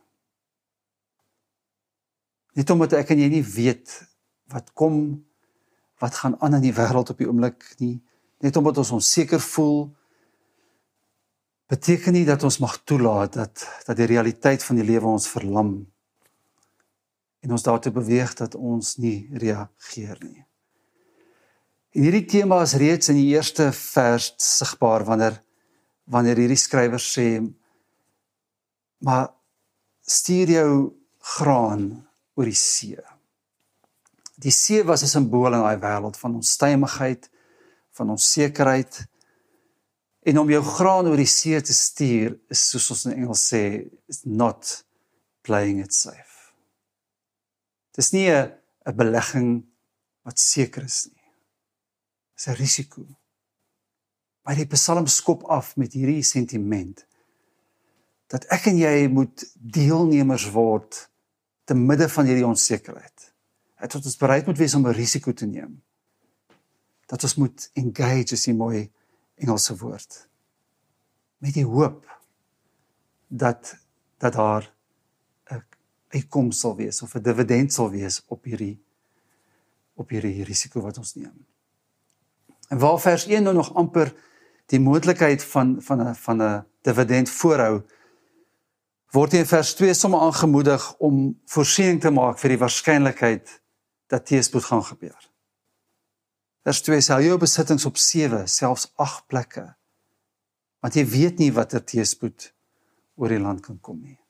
Net 2.54 2.70
omdat 2.70 2.92
ek 2.92 3.10
en 3.10 3.18
jy 3.18 3.28
nie 3.28 3.44
weet 3.44 4.02
wat 4.50 4.72
kom 4.74 5.24
wat 5.98 6.14
gaan 6.14 6.36
aan 6.40 6.54
in 6.54 6.62
die 6.62 6.74
wêreld 6.74 7.10
op 7.10 7.18
die 7.18 7.28
oomblik 7.28 7.74
nie, 7.78 8.02
net 8.42 8.56
omdat 8.56 8.78
ons 8.78 8.90
onseker 8.90 9.40
voel 9.40 9.96
beteken 11.66 12.12
nie 12.12 12.24
dat 12.24 12.42
ons 12.42 12.58
mag 12.58 12.82
toelaat 12.84 13.32
dat 13.32 13.66
dat 13.86 13.96
die 13.96 14.06
realiteit 14.06 14.62
van 14.62 14.76
die 14.76 14.84
lewe 14.84 15.06
ons 15.06 15.28
verlam 15.28 15.91
en 17.42 17.50
ons 17.50 17.66
daartoe 17.66 17.92
beweeg 17.92 18.34
dat 18.38 18.54
ons 18.54 18.96
nie 19.02 19.28
reageer 19.34 20.18
nie. 20.22 20.44
En 21.92 22.06
hierdie 22.06 22.24
tema 22.24 22.62
is 22.64 22.76
reeds 22.80 23.10
in 23.12 23.18
die 23.18 23.32
eerste 23.34 23.68
vers 23.76 24.32
sigbaar 24.40 25.04
wanneer 25.08 25.40
wanneer 26.12 26.40
hierdie 26.42 26.58
skrywer 26.58 27.00
sê 27.00 27.26
maar 29.02 29.28
stuur 30.02 30.50
jou 30.50 30.72
graan 31.36 31.84
oor 32.34 32.48
die 32.48 32.58
see. 32.58 32.98
Die 34.42 34.50
see 34.50 34.82
was 34.82 35.02
'n 35.02 35.12
simbool 35.14 35.54
in 35.54 35.62
daai 35.62 35.78
wêreld 35.78 36.16
van 36.16 36.34
onstuimigheid, 36.34 37.30
van 37.90 38.10
onsekerheid. 38.10 39.06
En 40.22 40.38
om 40.38 40.50
jou 40.50 40.62
graan 40.62 41.06
oor 41.06 41.16
die 41.16 41.26
see 41.26 41.60
te 41.60 41.74
stuur 41.74 42.38
is 42.48 42.68
soos 42.70 42.90
ons 42.90 43.04
in 43.06 43.12
Engels 43.12 43.52
sê, 43.52 43.90
is 44.08 44.22
not 44.24 44.84
playing 45.42 45.80
it 45.80 45.94
safe. 45.94 46.31
Dis 47.96 48.12
nie 48.12 48.28
'n 48.30 48.52
'n 48.86 48.96
belegging 48.96 49.64
wat 50.22 50.38
seker 50.38 50.82
is 50.82 51.08
nie. 51.12 51.28
Dis 52.34 52.46
'n 52.46 52.56
risiko. 52.56 53.06
Maar 54.42 54.54
die 54.54 54.66
Psalm 54.66 55.06
skop 55.06 55.42
af 55.42 55.76
met 55.76 55.92
hierdie 55.92 56.22
sentiment 56.22 57.06
dat 58.26 58.44
ek 58.44 58.66
en 58.66 58.78
jy 58.78 59.08
moet 59.12 59.44
deelnemers 59.54 60.50
word 60.50 61.10
te 61.64 61.74
midde 61.74 62.08
van 62.08 62.24
hierdie 62.24 62.46
onsekerheid. 62.46 63.32
Dat 63.80 63.94
ons 63.94 64.16
bereid 64.16 64.46
moet 64.46 64.58
wees 64.58 64.74
om 64.74 64.86
'n 64.86 64.96
risiko 64.96 65.32
te 65.32 65.46
neem. 65.46 65.82
Dat 67.06 67.22
ons 67.22 67.34
moet 67.34 67.70
engage 67.74 68.32
is 68.32 68.46
'n 68.48 68.56
mooi 68.56 68.90
Engelse 69.34 69.76
woord. 69.76 70.28
Met 71.38 71.54
die 71.54 71.64
hoop 71.64 72.06
dat 73.28 73.76
dat 74.18 74.32
daar 74.32 74.74
uitkoms 76.12 76.60
sal 76.60 76.76
wees 76.76 77.02
of 77.02 77.14
'n 77.14 77.22
dividend 77.22 77.72
sal 77.72 77.90
wees 77.90 78.22
op 78.26 78.44
hierdie 78.44 78.78
op 79.94 80.08
hierdie 80.08 80.44
risiko 80.44 80.80
wat 80.80 80.98
ons 80.98 81.14
neem. 81.14 81.46
En 82.68 82.78
waar 82.78 83.00
vers 83.00 83.26
1 83.26 83.42
nou 83.42 83.54
nog 83.54 83.74
amper 83.74 84.14
die 84.66 84.80
moontlikheid 84.80 85.44
van 85.44 85.82
van 85.82 86.00
'n 86.08 86.14
van 86.14 86.42
'n 86.42 86.64
dividend 86.82 87.30
voorhou 87.30 87.82
word 89.12 89.32
in 89.32 89.46
vers 89.46 89.74
2 89.74 89.94
sommer 89.94 90.20
aangemoedig 90.20 90.94
om 90.98 91.40
voorsiening 91.44 92.00
te 92.00 92.10
maak 92.10 92.38
vir 92.38 92.48
die 92.48 92.58
waarskynlikheid 92.58 93.60
dat 94.06 94.26
teëspoed 94.26 94.64
gaan 94.64 94.84
gebeur. 94.84 95.30
Vers 96.62 96.80
2 96.82 97.00
sê 97.00 97.18
jou 97.24 97.38
besittings 97.38 97.84
op 97.84 97.96
7, 97.96 98.48
selfs 98.48 98.92
8 98.96 99.26
plekke. 99.26 99.74
Want 100.80 100.94
jy 100.94 101.06
weet 101.06 101.38
nie 101.38 101.52
watter 101.52 101.84
teëspoed 101.84 102.54
oor 103.16 103.28
die 103.28 103.40
land 103.42 103.60
kan 103.60 103.80
kom 103.80 104.00
nie. 104.00 104.21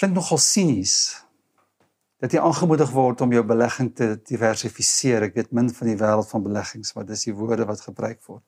Klink 0.00 0.16
nogal 0.16 0.38
sinies 0.40 0.94
dat 2.24 2.32
jy 2.32 2.40
aangemoedig 2.40 2.88
word 2.94 3.20
om 3.20 3.34
jou 3.36 3.42
belegging 3.44 3.90
te 3.96 4.14
diversifiseer. 4.30 5.26
Ek 5.28 5.36
weet 5.36 5.52
min 5.56 5.68
van 5.76 5.90
die 5.90 5.96
wêreld 6.00 6.28
van 6.30 6.44
beleggings, 6.44 6.94
maar 6.96 7.04
dis 7.08 7.26
die 7.26 7.34
woorde 7.36 7.66
wat 7.68 7.84
gebruik 7.84 8.22
word. 8.24 8.44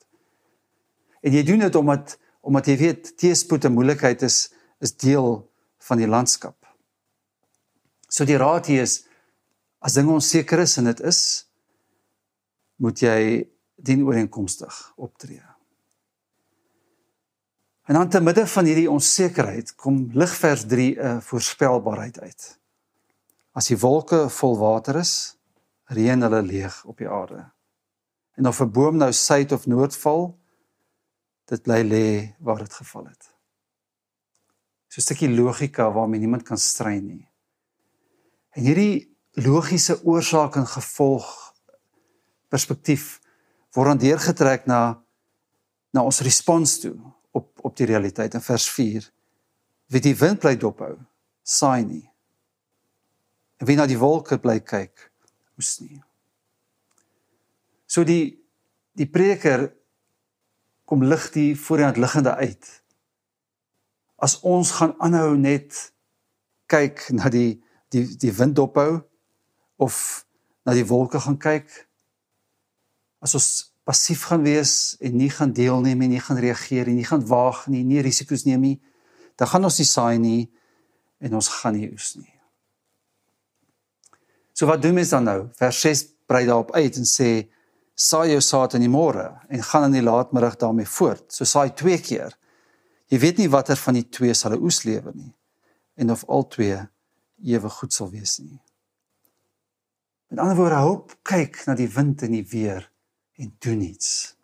En 1.20 1.36
jy 1.36 1.44
doen 1.44 1.66
dit 1.66 1.76
omdat 1.80 2.16
omdat 2.42 2.72
jy 2.72 2.74
weet 2.80 3.12
teëspoed 3.20 3.68
en 3.68 3.76
moeilikheid 3.76 4.24
is 4.26 4.48
is 4.82 4.96
deel 4.96 5.28
van 5.86 6.00
die 6.00 6.08
landskap. 6.08 6.56
So 8.08 8.24
die 8.26 8.40
raad 8.40 8.72
hier 8.72 8.82
is 8.88 9.02
as 9.84 10.00
dinge 10.00 10.16
onseker 10.16 10.64
is 10.64 10.78
en 10.80 10.88
dit 10.88 11.04
is 11.12 11.20
moet 12.80 13.04
jy 13.04 13.18
dien 13.76 14.02
ooreenkomstig 14.08 14.80
optree. 14.96 15.51
En 17.82 17.96
aan 17.96 18.08
te 18.08 18.20
midde 18.20 18.46
van 18.46 18.64
hierdie 18.64 18.90
onsekerheid 18.90 19.74
kom 19.74 20.10
ligvers 20.14 20.66
3 20.66 21.00
'n 21.00 21.20
voorspelbaarheid 21.20 22.20
uit. 22.20 22.58
As 23.52 23.66
die 23.66 23.78
wolke 23.78 24.28
vol 24.30 24.58
water 24.58 24.96
is, 24.96 25.36
reën 25.84 26.22
hulle 26.22 26.42
leeg 26.42 26.84
op 26.84 26.98
die 26.98 27.08
aarde. 27.08 27.50
En 28.34 28.46
of 28.46 28.60
'n 28.60 28.70
boom 28.70 28.96
nou 28.96 29.12
suid 29.12 29.52
of 29.52 29.66
noord 29.66 29.96
val, 29.96 30.38
dit 31.44 31.62
bly 31.62 31.82
lê 31.82 32.34
waar 32.38 32.58
dit 32.58 32.72
geval 32.72 33.04
het. 33.04 33.34
So 34.88 35.00
'n 35.00 35.02
stukkie 35.02 35.34
logika 35.34 35.92
waarmee 35.92 36.20
niemand 36.20 36.42
kan 36.42 36.58
strei 36.58 37.00
nie. 37.00 37.28
En 38.50 38.62
hierdie 38.62 39.16
logiese 39.30 40.04
oorsaak 40.04 40.56
en 40.56 40.66
gevolg 40.66 41.54
perspektief 42.48 43.20
word 43.72 43.86
dan 43.86 43.98
deurgetrek 43.98 44.66
na 44.66 45.02
na 45.90 46.02
ons 46.02 46.20
respons 46.20 46.78
toe 46.78 46.96
op 47.32 47.64
op 47.64 47.76
die 47.76 47.86
realiteit 47.86 48.34
in 48.34 48.44
vers 48.44 48.68
4. 48.70 49.08
Wie 49.86 50.00
die 50.00 50.16
wind 50.16 50.40
bly 50.40 50.56
dophou, 50.56 50.96
saai 51.42 51.84
nie. 51.84 52.06
En 53.56 53.66
wie 53.66 53.76
na 53.76 53.86
die 53.86 53.98
wolke 53.98 54.38
bly 54.42 54.58
kyk, 54.60 55.10
oes 55.58 55.76
nie. 55.80 56.00
So 57.86 58.04
die 58.08 58.38
die 58.98 59.08
preker 59.08 59.70
kom 60.84 61.04
lig 61.08 61.30
die 61.32 61.52
voorhand 61.56 61.96
liggende 61.96 62.34
uit. 62.36 62.68
As 64.16 64.40
ons 64.44 64.74
gaan 64.76 64.92
aanhou 65.00 65.36
net 65.40 65.92
kyk 66.68 67.08
na 67.16 67.32
die 67.32 67.62
die 67.92 68.04
die 68.16 68.34
wind 68.36 68.56
dophou 68.56 69.00
of 69.76 69.96
na 70.64 70.76
die 70.76 70.86
wolke 70.88 71.20
gaan 71.20 71.38
kyk 71.40 71.68
as 73.22 73.34
ons 73.38 73.71
passief 73.84 74.26
gaan 74.30 74.44
wees 74.46 74.96
en 75.00 75.16
nie 75.18 75.30
gaan 75.30 75.52
deelneem 75.52 76.02
en 76.02 76.12
nie 76.14 76.22
gaan 76.22 76.38
reageer 76.38 76.88
en 76.88 76.98
nie 76.98 77.06
gaan 77.06 77.24
waag 77.26 77.66
nie, 77.66 77.82
nie 77.84 78.02
risiko's 78.02 78.44
neem 78.46 78.62
nie, 78.62 78.76
dan 79.36 79.50
gaan 79.50 79.64
ons 79.66 79.78
nie 79.80 79.88
saai 79.88 80.18
nie 80.22 80.42
en 81.22 81.34
ons 81.38 81.48
gaan 81.48 81.74
nie 81.78 81.88
oes 81.90 82.14
nie. 82.18 82.30
So 84.54 84.68
wat 84.70 84.82
doen 84.82 84.94
mens 84.94 85.10
dan 85.10 85.26
nou? 85.26 85.38
Vers 85.58 85.80
6 85.82 86.04
brei 86.30 86.44
daarop 86.46 86.74
uit 86.76 86.96
en 87.00 87.08
sê 87.08 87.30
saai 87.98 88.32
jou 88.32 88.40
saad 88.44 88.76
in 88.78 88.84
die 88.86 88.92
môre 88.92 89.26
en 89.50 89.64
gaan 89.66 89.88
in 89.88 89.98
die 89.98 90.04
laatmiddag 90.04 90.58
daarmee 90.60 90.86
voort. 90.86 91.26
So 91.32 91.48
saai 91.48 91.74
twee 91.74 91.98
keer. 91.98 92.36
Jy 93.10 93.18
weet 93.18 93.40
nie 93.42 93.50
watter 93.50 93.76
van 93.76 93.98
die 93.98 94.06
twee 94.08 94.34
sal 94.34 94.54
'n 94.54 94.62
oes 94.62 94.84
lewer 94.84 95.14
nie 95.14 95.34
en 95.96 96.10
of 96.10 96.24
al 96.28 96.46
twee 96.48 96.78
ewe 97.42 97.68
goed 97.68 97.92
sal 97.92 98.10
wees 98.10 98.38
nie. 98.38 98.62
Met 100.30 100.38
ander 100.38 100.56
woorde, 100.56 100.76
hoop 100.80 101.16
kyk 101.22 101.66
na 101.66 101.74
die 101.74 101.88
wind 101.88 102.22
en 102.22 102.32
die 102.32 102.46
weer 102.46 102.91
en 103.36 103.56
doen 103.58 103.80
iets. 103.80 104.36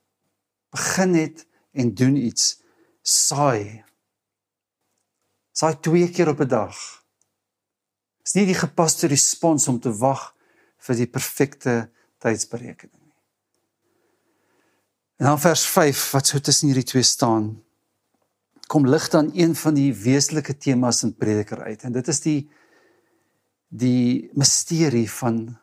Begin 0.70 1.10
net 1.10 1.46
en 1.72 1.94
doen 1.94 2.16
iets. 2.16 2.60
Saai. 3.02 3.84
Saai 5.52 5.80
twee 5.80 6.10
keer 6.10 6.28
op 6.28 6.40
'n 6.40 6.48
dag. 6.48 6.76
Dis 8.22 8.34
nie 8.34 8.46
die 8.46 8.60
gepaste 8.60 9.06
respons 9.06 9.68
om 9.68 9.80
te 9.80 9.92
wag 9.96 10.34
vir 10.78 10.94
die 10.94 11.06
perfekte 11.06 11.90
tydsberekening. 12.18 13.12
En 15.18 15.26
dan 15.26 15.40
vers 15.40 15.66
5 15.66 16.10
wat 16.10 16.26
so 16.26 16.38
tussen 16.38 16.68
hierdie 16.68 16.86
twee 16.86 17.02
staan. 17.02 17.64
Kom 18.66 18.86
lig 18.86 19.08
dan 19.08 19.30
een 19.34 19.54
van 19.56 19.74
die 19.74 19.94
wesenlike 19.94 20.56
temas 20.56 21.02
in 21.02 21.16
Prediker 21.16 21.62
uit 21.62 21.82
en 21.82 21.92
dit 21.92 22.08
is 22.08 22.20
die 22.20 22.50
die 23.68 24.30
misterie 24.32 25.10
van 25.10 25.58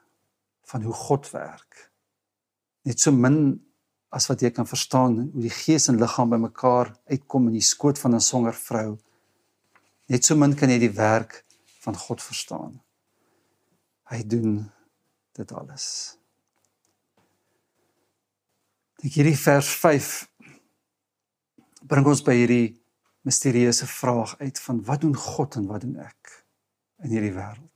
van 0.65 0.81
hoe 0.81 0.93
God 0.93 1.29
werk. 1.31 1.91
Net 2.85 3.01
so 3.01 3.11
min 3.11 3.59
as 4.15 4.29
wat 4.29 4.41
jy 4.41 4.51
kan 4.55 4.67
verstaan 4.69 5.17
hoe 5.33 5.43
die 5.43 5.53
gees 5.53 5.89
en 5.91 5.99
liggaam 5.99 6.31
bymekaar 6.31 6.93
uitkom 7.11 7.49
in 7.49 7.57
die 7.57 7.65
skoot 7.65 7.99
van 7.99 8.15
'n 8.15 8.21
swanger 8.21 8.53
vrou. 8.53 8.97
Net 10.07 10.25
so 10.25 10.35
min 10.35 10.55
kan 10.55 10.69
jy 10.69 10.79
die 10.79 10.95
werk 10.95 11.43
van 11.81 11.95
God 11.95 12.21
verstaan. 12.21 12.81
Hy 14.09 14.23
doen 14.23 14.71
dit 15.33 15.51
alles. 15.51 16.17
Dink 19.01 19.13
hierdie 19.13 19.37
vers 19.37 19.69
5 19.81 20.29
bring 21.85 22.07
ons 22.07 22.23
by 22.25 22.33
hierdie 22.33 22.81
misterieuse 23.25 23.87
vraag 23.89 24.35
uit 24.39 24.59
van 24.59 24.83
wat 24.85 25.01
doen 25.01 25.15
God 25.15 25.55
en 25.55 25.67
wat 25.67 25.81
doen 25.81 25.97
ek 26.01 26.45
in 27.03 27.13
hierdie 27.13 27.33
wêreld? 27.35 27.74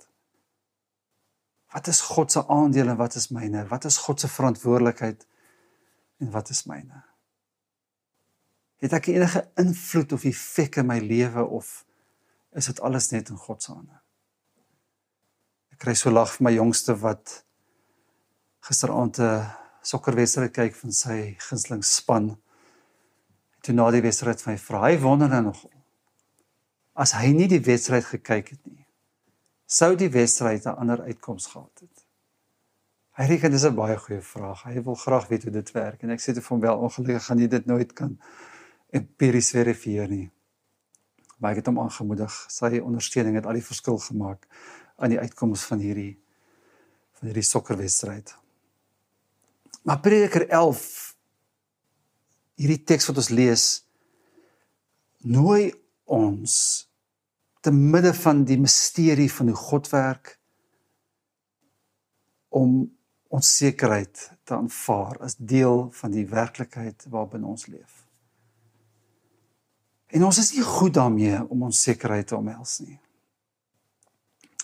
Wat 1.74 1.88
is 1.88 2.02
God 2.02 2.32
se 2.32 2.48
aandeel 2.48 2.90
en 2.90 2.98
wat 2.98 3.16
is 3.16 3.30
myne? 3.30 3.68
Wat 3.70 3.86
is 3.86 3.98
God 3.98 4.20
se 4.20 4.28
verantwoordelikheid 4.28 5.28
en 6.20 6.32
wat 6.32 6.50
is 6.50 6.64
myne? 6.66 7.04
Het 8.80 8.96
ek 8.96 9.12
enige 9.12 9.44
invloed 9.60 10.16
of 10.16 10.26
effek 10.26 10.80
in 10.82 10.88
my 10.90 10.98
lewe 11.04 11.44
of 11.46 11.84
is 12.58 12.70
dit 12.72 12.80
alles 12.82 13.12
net 13.12 13.30
in 13.30 13.38
God 13.38 13.64
se 13.64 13.74
hande? 13.74 14.00
Ek 15.76 15.84
kry 15.84 15.96
so 15.96 16.12
lag 16.12 16.32
vir 16.38 16.48
my 16.48 16.56
jongste 16.56 16.96
wat 17.04 17.44
gisteraand 18.66 19.20
'n 19.20 19.46
sokkerwedstryd 19.84 20.54
kyk 20.54 20.76
van 20.76 20.92
sy 20.92 21.36
gunsteling 21.40 21.84
span. 21.84 22.38
Toe 23.62 23.74
na 23.74 23.92
die 23.92 24.02
wedstryd 24.02 24.42
van 24.42 24.54
hy 24.54 24.60
vra, 24.60 24.82
hy 24.88 24.98
wonder 25.00 25.30
nou 25.30 25.42
nog 25.52 25.66
as 27.00 27.14
hy 27.16 27.32
nie 27.32 27.48
die 27.48 27.62
wedstryd 27.64 28.06
gekyk 28.06 28.50
het 28.50 28.66
nie, 28.68 28.79
sou 29.70 29.96
die 29.96 30.10
wedstryd 30.10 30.66
'n 30.66 30.80
ander 30.82 31.02
uitkoms 31.02 31.46
gehad 31.46 31.80
het. 31.80 32.06
Hy 33.20 33.26
reken 33.26 33.52
dis 33.52 33.66
'n 33.66 33.76
baie 33.76 33.98
goeie 33.98 34.22
vraag. 34.22 34.64
Hy 34.64 34.82
wil 34.82 34.96
graag 34.96 35.28
weet 35.28 35.44
hoe 35.44 35.52
dit 35.52 35.72
werk 35.72 36.04
en 36.04 36.10
ek 36.10 36.20
sê 36.20 36.34
te 36.34 36.42
hom 36.42 36.60
wel 36.60 36.78
ongelukkig 36.78 37.26
gaan 37.26 37.40
jy 37.40 37.48
dit 37.48 37.66
nooit 37.66 37.94
kan 37.94 38.20
empiries 38.90 39.52
verifieer 39.52 40.08
nie. 40.08 40.32
Maar 41.38 41.52
ek 41.52 41.58
het 41.58 41.66
hom 41.66 41.80
aangemoedig. 41.80 42.46
Sy 42.50 42.80
ondersteuning 42.80 43.36
het 43.36 43.46
al 43.46 43.54
die 43.54 43.64
verskil 43.64 43.98
gemaak 43.98 44.48
aan 44.98 45.10
die 45.10 45.20
uitkoms 45.20 45.64
van 45.64 45.80
hierdie 45.80 46.18
van 47.20 47.28
hierdie 47.28 47.44
sokkerwedstryd. 47.44 48.36
Maar 49.84 50.00
Prediker 50.00 50.48
11 50.50 51.16
hierdie 52.56 52.84
teks 52.84 53.06
wat 53.08 53.18
ons 53.18 53.30
lees 53.30 53.86
nooi 55.18 55.74
ons 56.06 56.89
te 57.60 57.72
midde 57.72 58.14
van 58.14 58.44
die 58.48 58.60
misterie 58.60 59.30
van 59.32 59.52
hoe 59.52 59.56
God 59.56 59.90
werk 59.90 60.38
om 62.50 62.98
onsekerheid 63.30 64.32
te 64.44 64.56
aanvaar 64.56 65.20
as 65.26 65.36
deel 65.38 65.90
van 65.94 66.12
die 66.12 66.26
werklikheid 66.28 67.06
waarbin 67.14 67.44
ons 67.46 67.68
leef. 67.68 68.06
En 70.10 70.26
ons 70.26 70.40
is 70.42 70.54
nie 70.56 70.66
goed 70.66 70.96
daarmee 70.98 71.44
om 71.46 71.68
onsekerheid 71.68 72.28
te 72.32 72.38
omhels 72.38 72.80
nie. 72.82 72.98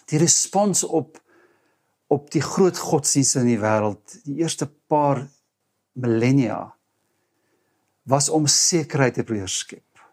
Die 0.10 0.22
respons 0.22 0.84
op 0.84 1.22
op 2.08 2.28
die 2.30 2.42
groot 2.42 2.78
godsdienste 2.78 3.40
in 3.42 3.48
die 3.50 3.58
wêreld, 3.58 4.20
die 4.28 4.36
eerste 4.44 4.68
paar 4.70 5.24
millennia 5.98 6.76
was 8.06 8.30
om 8.30 8.46
sekerheid 8.46 9.16
te 9.18 9.24
probeer 9.26 9.50
skep. 9.50 10.04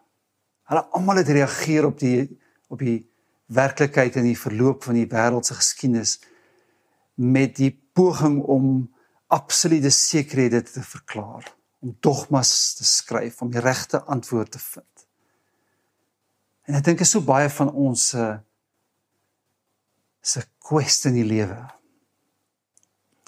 Hulle 0.71 0.81
almal 0.97 1.21
het 1.21 1.29
reageer 1.29 1.85
op 1.85 1.99
die 2.01 2.25
op 2.73 2.81
die 2.81 3.01
werklikheid 3.53 4.17
en 4.17 4.27
die 4.27 4.39
verloop 4.39 4.87
van 4.87 4.97
die 4.97 5.09
wêreld 5.09 5.47
se 5.47 5.57
geskiedenis 5.57 6.17
met 7.21 7.55
die 7.59 7.71
poging 7.93 8.39
om 8.49 8.69
absolute 9.33 9.89
sekerhede 9.93 10.63
te 10.65 10.81
verklaar, 10.81 11.45
om 11.81 11.93
dogmas 11.99 12.73
te 12.77 12.85
skryf 12.85 13.41
om 13.41 13.51
die 13.53 13.61
regte 13.61 14.01
antwoord 14.09 14.51
te 14.55 14.61
vind. 14.61 15.05
En 16.69 16.79
ek 16.79 16.87
dink 16.87 17.03
is 17.03 17.13
so 17.13 17.21
baie 17.25 17.49
van 17.51 17.71
ons 17.71 18.09
se 18.13 18.27
se 20.23 20.39
kwestie 20.63 21.09
in 21.11 21.17
die 21.17 21.27
lewe 21.27 21.57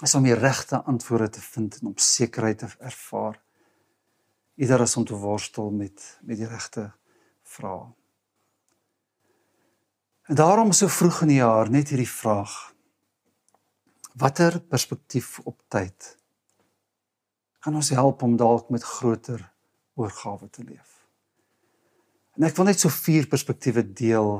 is 0.03 0.13
om 0.15 0.23
die 0.23 0.35
regte 0.35 0.79
antwoorde 0.87 1.27
te 1.35 1.41
vind 1.43 1.75
en 1.81 1.89
om 1.91 1.97
sekerheid 1.99 2.61
te 2.61 2.69
ervaar. 2.79 3.35
Ieder 4.55 4.81
is 4.85 4.95
om 4.95 5.03
te 5.07 5.17
worstel 5.19 5.71
met 5.75 6.05
met 6.23 6.39
die 6.39 6.47
regte 6.47 6.87
vrae. 7.43 7.91
En 10.25 10.35
daarom 10.35 10.71
so 10.71 10.87
vroeg 10.87 11.21
in 11.21 11.35
die 11.35 11.41
jaar 11.41 11.69
net 11.69 11.89
hierdie 11.93 12.09
vraag 12.09 12.73
watter 14.15 14.61
perspektief 14.61 15.39
op 15.43 15.59
tyd 15.67 16.15
kan 17.65 17.75
ons 17.75 17.89
help 17.89 18.21
om 18.21 18.35
dalk 18.37 18.69
met 18.69 18.83
groter 18.85 19.41
oorgawe 19.97 20.45
te 20.53 20.63
leef. 20.63 20.91
En 22.37 22.45
ek 22.45 22.53
wil 22.59 22.67
net 22.69 22.81
so 22.81 22.93
vier 22.93 23.25
perspektiewe 23.31 23.81
deel 23.81 24.35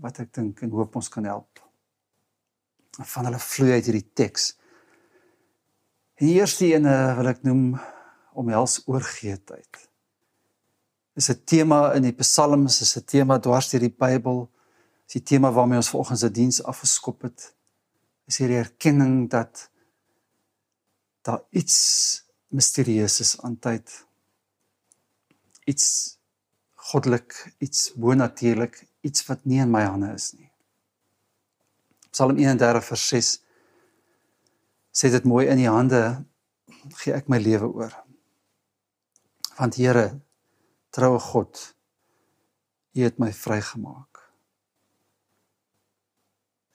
wat 0.00 0.22
ek 0.22 0.30
dink 0.32 0.62
en 0.64 0.72
hoop 0.72 0.96
ons 0.96 1.10
kan 1.12 1.26
help. 1.28 1.60
Van 2.96 3.28
hulle 3.28 3.40
vloei 3.42 3.74
uit 3.74 3.90
hierdie 3.90 4.06
teks. 4.16 4.54
En 6.16 6.30
die 6.30 6.38
eerste 6.38 6.70
een 6.70 6.88
wil 6.88 7.28
ek 7.34 7.42
noem 7.44 7.74
omhels 8.38 8.80
oorgee 8.88 9.36
tyd. 9.36 9.82
Dis 11.14 11.28
'n 11.30 11.44
tema 11.44 11.92
in 11.94 12.02
die 12.02 12.16
Psalms, 12.16 12.80
is 12.80 12.96
'n 12.96 13.04
tema 13.04 13.38
dwars 13.38 13.68
deur 13.70 13.80
die 13.80 13.92
Bybel. 13.92 14.48
Dis 15.04 15.20
die 15.20 15.26
tema 15.34 15.52
waarmee 15.52 15.80
ons 15.80 15.90
vanoggend 15.92 16.18
se 16.18 16.30
diens 16.30 16.62
afgeskop 16.62 17.22
het 17.28 17.50
is 18.26 18.38
hier 18.40 18.48
die 18.48 18.60
erkenning 18.62 19.28
dat 19.30 19.68
daar 21.24 21.42
iets 21.50 21.76
misterieus 22.48 23.20
is 23.20 23.34
aan 23.40 23.58
tyd. 23.58 23.90
Iets 25.68 26.18
goddelik, 26.74 27.36
iets 27.58 27.92
bonatuurlik, 27.96 28.78
iets 29.00 29.26
wat 29.28 29.44
nie 29.48 29.60
in 29.64 29.72
my 29.72 29.84
hande 29.84 30.12
is 30.14 30.32
nie. 30.36 30.50
Psalm 32.12 32.36
31 32.38 32.84
vers 32.84 33.06
6 33.08 33.30
sê 34.94 35.10
dit 35.10 35.24
mooi 35.26 35.46
in 35.50 35.58
die 35.58 35.70
hande 35.70 36.02
gee 37.00 37.16
ek 37.16 37.30
my 37.32 37.40
lewe 37.42 37.70
oor. 37.72 37.94
Want 39.58 39.78
Here, 39.78 40.06
troue 40.94 41.20
God, 41.22 41.60
U 42.94 43.02
het 43.02 43.18
my 43.18 43.32
vrygemaak. 43.34 44.13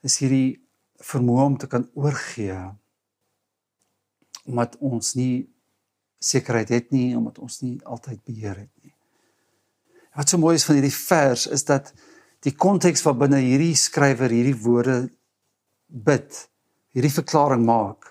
Dis 0.04 0.18
hierdie 0.22 0.60
vermoë 1.04 1.46
om 1.46 1.56
te 1.60 1.68
kan 1.70 1.88
oorgee 1.94 2.58
omdat 4.48 4.76
ons 4.80 5.14
nie 5.14 5.46
sekerheid 6.20 6.72
het 6.72 6.90
nie 6.92 7.16
omdat 7.16 7.38
ons 7.38 7.60
nie 7.62 7.76
altyd 7.84 8.22
beheer 8.24 8.56
het 8.56 8.72
nie. 8.84 8.94
Wat 10.16 10.28
so 10.28 10.40
mooi 10.40 10.56
is 10.58 10.66
van 10.66 10.78
hierdie 10.80 10.96
vers 10.96 11.46
is 11.46 11.64
dat 11.68 11.92
die 12.44 12.52
konteks 12.56 13.04
waarbinne 13.04 13.40
hierdie 13.44 13.76
skrywer 13.76 14.32
hierdie 14.32 14.56
woorde 14.64 14.96
bid, 15.86 16.48
hierdie 16.96 17.12
verklaring 17.12 17.64
maak 17.64 18.10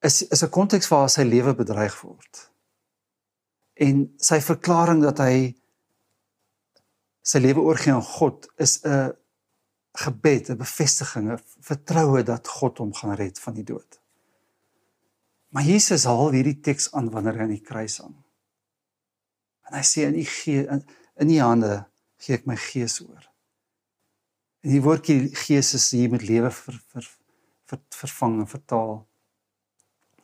is 0.00 0.22
is 0.22 0.42
'n 0.42 0.50
konteks 0.50 0.88
waar 0.88 1.08
sy 1.08 1.22
lewe 1.22 1.54
bedreig 1.54 2.00
word. 2.00 2.50
En 3.74 4.12
sy 4.16 4.40
verklaring 4.40 5.02
dat 5.02 5.18
hy 5.18 5.54
sy 7.22 7.38
lewe 7.38 7.60
oorgee 7.60 7.92
aan 7.92 8.02
God 8.02 8.48
is 8.56 8.80
'n 8.84 9.12
gebed, 9.92 10.50
'n 10.50 10.56
bevestiging, 10.56 11.32
'n 11.32 11.42
vertroue 11.60 12.22
dat 12.22 12.48
God 12.48 12.78
hom 12.78 12.94
gaan 12.94 13.14
red 13.14 13.38
van 13.38 13.54
die 13.54 13.64
dood. 13.64 14.00
Maar 15.48 15.62
Jesus 15.62 16.04
haal 16.04 16.30
hierdie 16.30 16.60
teks 16.60 16.92
aan 16.92 17.10
wanneer 17.10 17.34
hy 17.34 17.42
aan 17.42 17.56
die 17.56 17.66
kruis 17.66 17.98
hang. 17.98 18.14
En 19.66 19.78
hy 19.78 19.82
sê 19.82 20.06
in 20.06 20.18
u 20.18 20.24
gee 20.24 20.66
in, 20.66 20.84
in 21.16 21.30
u 21.30 21.38
hande 21.42 21.86
gee 22.22 22.36
ek 22.36 22.46
my 22.46 22.56
gees 22.56 23.00
oor. 23.02 23.24
En 24.62 24.70
die 24.70 24.82
woordjie 24.84 25.34
gees 25.34 25.74
is 25.74 25.90
hier 25.90 26.10
met 26.12 26.22
lewe 26.22 26.50
ver, 26.50 26.76
ver, 26.92 27.06
ver, 27.66 27.80
vervang 27.88 28.40
en 28.40 28.46
vertaal. 28.46 29.06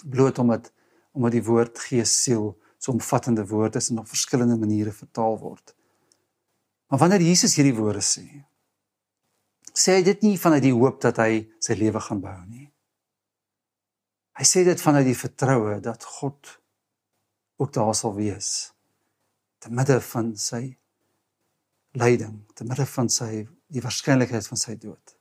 Bloot 0.05 0.39
omdat 0.39 0.73
omdat 1.17 1.33
die 1.33 1.45
woord 1.45 1.79
gees 1.81 2.13
siel 2.23 2.51
so 2.79 2.93
'n 2.93 3.01
omvattende 3.01 3.47
woord 3.49 3.77
is 3.77 3.89
en 3.91 3.99
op 3.99 4.09
verskillende 4.09 4.57
maniere 4.57 4.93
vertaal 4.93 5.39
word. 5.39 5.75
Maar 6.87 6.99
wanneer 6.99 7.21
Jesus 7.21 7.57
hierdie 7.57 7.75
woorde 7.75 8.03
sê, 8.05 8.45
sê 9.77 9.99
hy 9.99 10.05
dit 10.07 10.23
nie 10.25 10.39
vanuit 10.41 10.65
die 10.65 10.75
hoop 10.75 11.03
dat 11.05 11.21
hy 11.21 11.45
sy 11.61 11.77
lewe 11.77 12.01
gaan 12.01 12.23
behou 12.25 12.45
nie. 12.49 12.71
Hy 14.37 14.45
sê 14.45 14.65
dit 14.65 14.81
vanuit 14.81 15.07
die 15.09 15.17
vertroue 15.17 15.79
dat 15.85 16.05
God 16.19 16.57
ook 17.61 17.73
daar 17.73 17.95
sal 17.97 18.17
wees 18.17 18.73
te 19.65 19.73
midde 19.73 19.97
van 20.05 20.35
sy 20.37 20.77
lyding, 21.97 22.43
te 22.55 22.65
midde 22.69 22.85
van 22.87 23.09
sy 23.13 23.47
die 23.73 23.83
waarskynlikheid 23.83 24.47
van 24.47 24.61
sy 24.61 24.77
dood. 24.81 25.15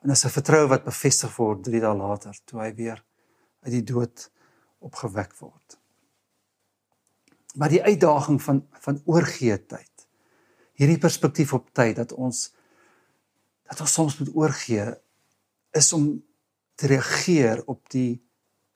En 0.00 0.10
as 0.10 0.24
'n 0.24 0.32
vertroue 0.32 0.68
wat 0.68 0.84
bevestig 0.84 1.34
word 1.36 1.64
3 1.64 1.80
dae 1.80 1.94
later 1.94 2.34
toe 2.46 2.60
hy 2.60 2.72
weer 2.74 3.04
uit 3.62 3.72
die 3.72 3.84
dood 3.84 4.30
opgewek 4.78 5.34
word. 5.40 5.78
Maar 7.54 7.68
die 7.68 7.82
uitdaging 7.82 8.42
van 8.42 8.66
van 8.80 9.02
oorgee 9.04 9.58
tyd. 9.66 10.06
Hierdie 10.72 10.98
perspektief 10.98 11.52
op 11.52 11.68
tyd 11.74 11.96
dat 11.96 12.12
ons 12.12 12.54
dat 13.70 13.80
ons 13.80 13.92
soms 13.92 14.18
moet 14.18 14.34
oorgee 14.34 14.86
is 15.70 15.92
om 15.92 16.06
te 16.74 16.86
reageer 16.90 17.62
op 17.70 17.90
die 17.92 18.18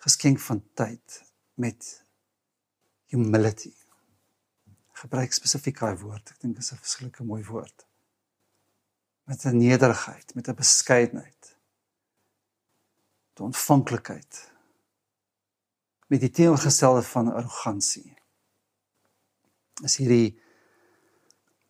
geskenk 0.04 0.38
van 0.40 0.60
tyd 0.78 1.22
met 1.58 1.88
humility. 3.10 3.72
Gebruik 4.94 5.34
spesifiek 5.34 5.80
daai 5.80 5.96
woord. 5.98 6.30
Ek 6.30 6.38
dink 6.44 6.54
dit 6.54 6.62
is 6.62 6.72
'n 6.72 6.82
verskillike 6.84 7.26
mooi 7.26 7.42
woord. 7.44 7.86
Met 9.26 9.44
'n 9.44 9.58
nederigheid, 9.58 10.34
met 10.34 10.48
'n 10.48 10.54
beskeidenheid. 10.54 11.56
'n 13.34 13.42
ontvanklikheid. 13.42 14.52
Met 16.06 16.20
die 16.20 16.30
teenoorgestelde 16.30 17.02
van 17.02 17.32
arrogansie. 17.32 18.14
Is 19.82 19.96
hierdie 19.96 20.38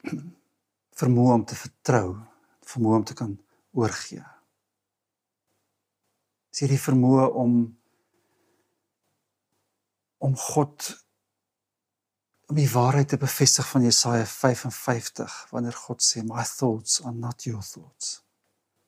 vermoë 1.01 1.33
om 1.33 1.45
te 1.45 1.57
vertrou, 1.57 2.34
vermoë 2.75 3.01
om 3.01 3.07
te 3.09 3.17
kan 3.19 3.33
oorgee. 3.75 4.25
Is 6.55 6.63
hierdie 6.65 6.81
vermoë 6.83 7.31
om 7.41 7.57
om 10.25 10.37
God 10.41 10.95
om 12.49 12.57
die 12.57 12.69
waarheid 12.71 13.09
te 13.09 13.19
bevestig 13.21 13.67
van 13.69 13.85
Jesaja 13.85 14.25
55 14.29 15.35
wanneer 15.51 15.77
God 15.87 16.05
sê 16.05 16.23
my 16.25 16.45
thoughts 16.45 17.01
are 17.05 17.15
not 17.15 17.45
your 17.45 17.63
thoughts. 17.63 18.21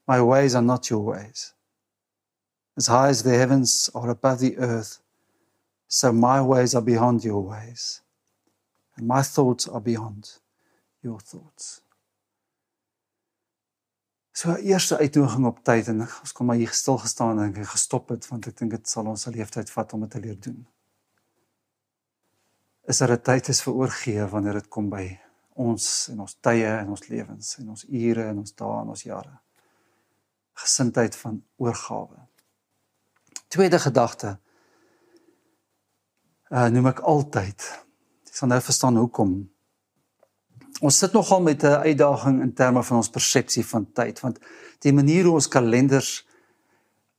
My 0.06 0.20
ways 0.20 0.54
are 0.54 0.64
not 0.64 0.88
your 0.88 1.02
ways. 1.04 1.52
As 2.76 2.86
high 2.86 3.08
as 3.08 3.22
the 3.22 3.34
heavens 3.34 3.90
are 3.94 4.10
above 4.10 4.38
the 4.38 4.56
earth, 4.58 5.00
so 5.88 6.12
my 6.12 6.40
ways 6.40 6.74
are 6.74 6.84
beyond 6.84 7.24
your 7.24 7.42
ways. 7.42 8.02
And 8.96 9.08
my 9.08 9.22
thoughts 9.22 9.68
are 9.68 9.80
beyond 9.80 10.30
your 11.02 11.18
thoughts. 11.20 11.80
So 14.36 14.54
eerste 14.54 14.98
uitdaging 14.98 15.46
op 15.48 15.62
tyd 15.64 15.86
en 15.88 16.02
ons 16.04 16.32
kom 16.36 16.50
maar 16.50 16.58
hier 16.60 16.72
stil 16.76 16.98
gestaan 17.00 17.38
en 17.40 17.54
gestop 17.56 18.10
het 18.12 18.26
want 18.28 18.44
ek 18.50 18.58
dink 18.58 18.74
dit 18.74 18.90
sal 18.90 19.06
ons 19.08 19.22
se 19.24 19.30
leeftyd 19.32 19.70
vat 19.72 19.94
om 19.96 20.02
dit 20.04 20.12
te 20.12 20.20
leer 20.20 20.36
doen. 20.44 20.58
Is 22.84 23.00
daar 23.00 23.14
'n 23.16 23.22
tyd 23.22 23.48
is 23.48 23.62
vir 23.64 23.72
oorgee 23.74 24.26
wanneer 24.34 24.60
dit 24.60 24.68
kom 24.68 24.90
by 24.90 25.06
ons 25.54 26.08
en 26.12 26.20
ons 26.20 26.36
tye 26.40 26.68
en 26.68 26.88
ons 26.88 27.08
lewens 27.08 27.56
en 27.58 27.68
ons 27.68 27.84
ure 27.88 28.28
en 28.28 28.38
ons 28.38 28.52
dae 28.52 28.80
en 28.82 28.88
ons 28.88 29.02
jare. 29.02 29.40
Gesindheid 30.52 31.16
van 31.16 31.42
oorgawe. 31.56 32.28
Tweede 33.48 33.78
gedagte. 33.78 34.38
Uh 36.50 36.68
noem 36.68 36.86
ek 36.86 37.00
altyd. 37.00 37.60
Jy 38.24 38.32
sal 38.32 38.48
nou 38.48 38.60
verstaan 38.60 38.96
hoekom 38.96 39.50
ons 40.80 40.98
sit 40.98 41.12
nogal 41.12 41.40
met 41.40 41.62
'n 41.62 41.82
uitdaging 41.88 42.40
in 42.42 42.52
terme 42.52 42.82
van 42.82 42.96
ons 42.96 43.10
persepsie 43.10 43.66
van 43.66 43.86
tyd 43.92 44.20
want 44.20 44.38
die 44.78 44.92
manier 44.92 45.24
hoe 45.24 45.34
ons 45.34 45.48
kalenders 45.48 46.26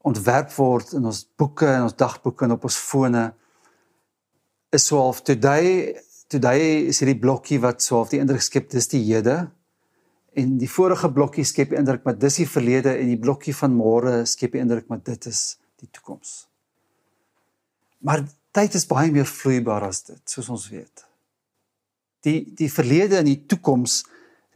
ontwerp 0.07 0.51
word 0.55 0.93
in 0.93 1.05
ons 1.05 1.25
boeke 1.35 1.67
en 1.67 1.87
ons 1.87 1.95
dagboeke 1.95 2.45
en 2.45 2.51
op 2.51 2.63
ons 2.63 2.77
fone 2.77 3.33
is 4.69 4.85
so 4.85 4.99
half 5.01 5.21
today 5.21 5.95
today 6.27 6.87
is 6.91 6.99
hierdie 7.01 7.19
blokkie 7.19 7.59
wat 7.63 7.81
so 7.83 8.01
half 8.01 8.11
die 8.11 8.19
indruk 8.19 8.43
skep 8.43 8.69
dis 8.73 8.89
die 8.91 9.03
hede. 9.07 9.47
En 10.37 10.57
die 10.61 10.69
vorige 10.69 11.09
blokkie 11.13 11.45
skep 11.47 11.71
die 11.71 11.79
indruk 11.79 12.03
maar 12.05 12.17
dis 12.19 12.41
die 12.41 12.49
verlede 12.49 12.97
en 12.97 13.07
die 13.13 13.19
blokkie 13.19 13.55
van 13.55 13.73
môre 13.75 14.19
skep 14.29 14.57
die 14.57 14.63
indruk 14.63 14.89
maar 14.91 15.01
dit 15.03 15.29
is 15.31 15.57
die 15.79 15.89
toekoms. 15.91 16.45
Maar 18.03 18.25
tyd 18.55 18.75
is 18.77 18.87
baie 18.89 19.11
meer 19.13 19.27
vloeibaar 19.29 19.87
as 19.87 20.03
dit 20.09 20.21
soos 20.35 20.51
ons 20.53 20.69
weet 20.73 21.06
die 22.27 22.39
die 22.57 22.69
verlede 22.71 23.19
en 23.21 23.29
die 23.29 23.39
toekoms 23.49 24.01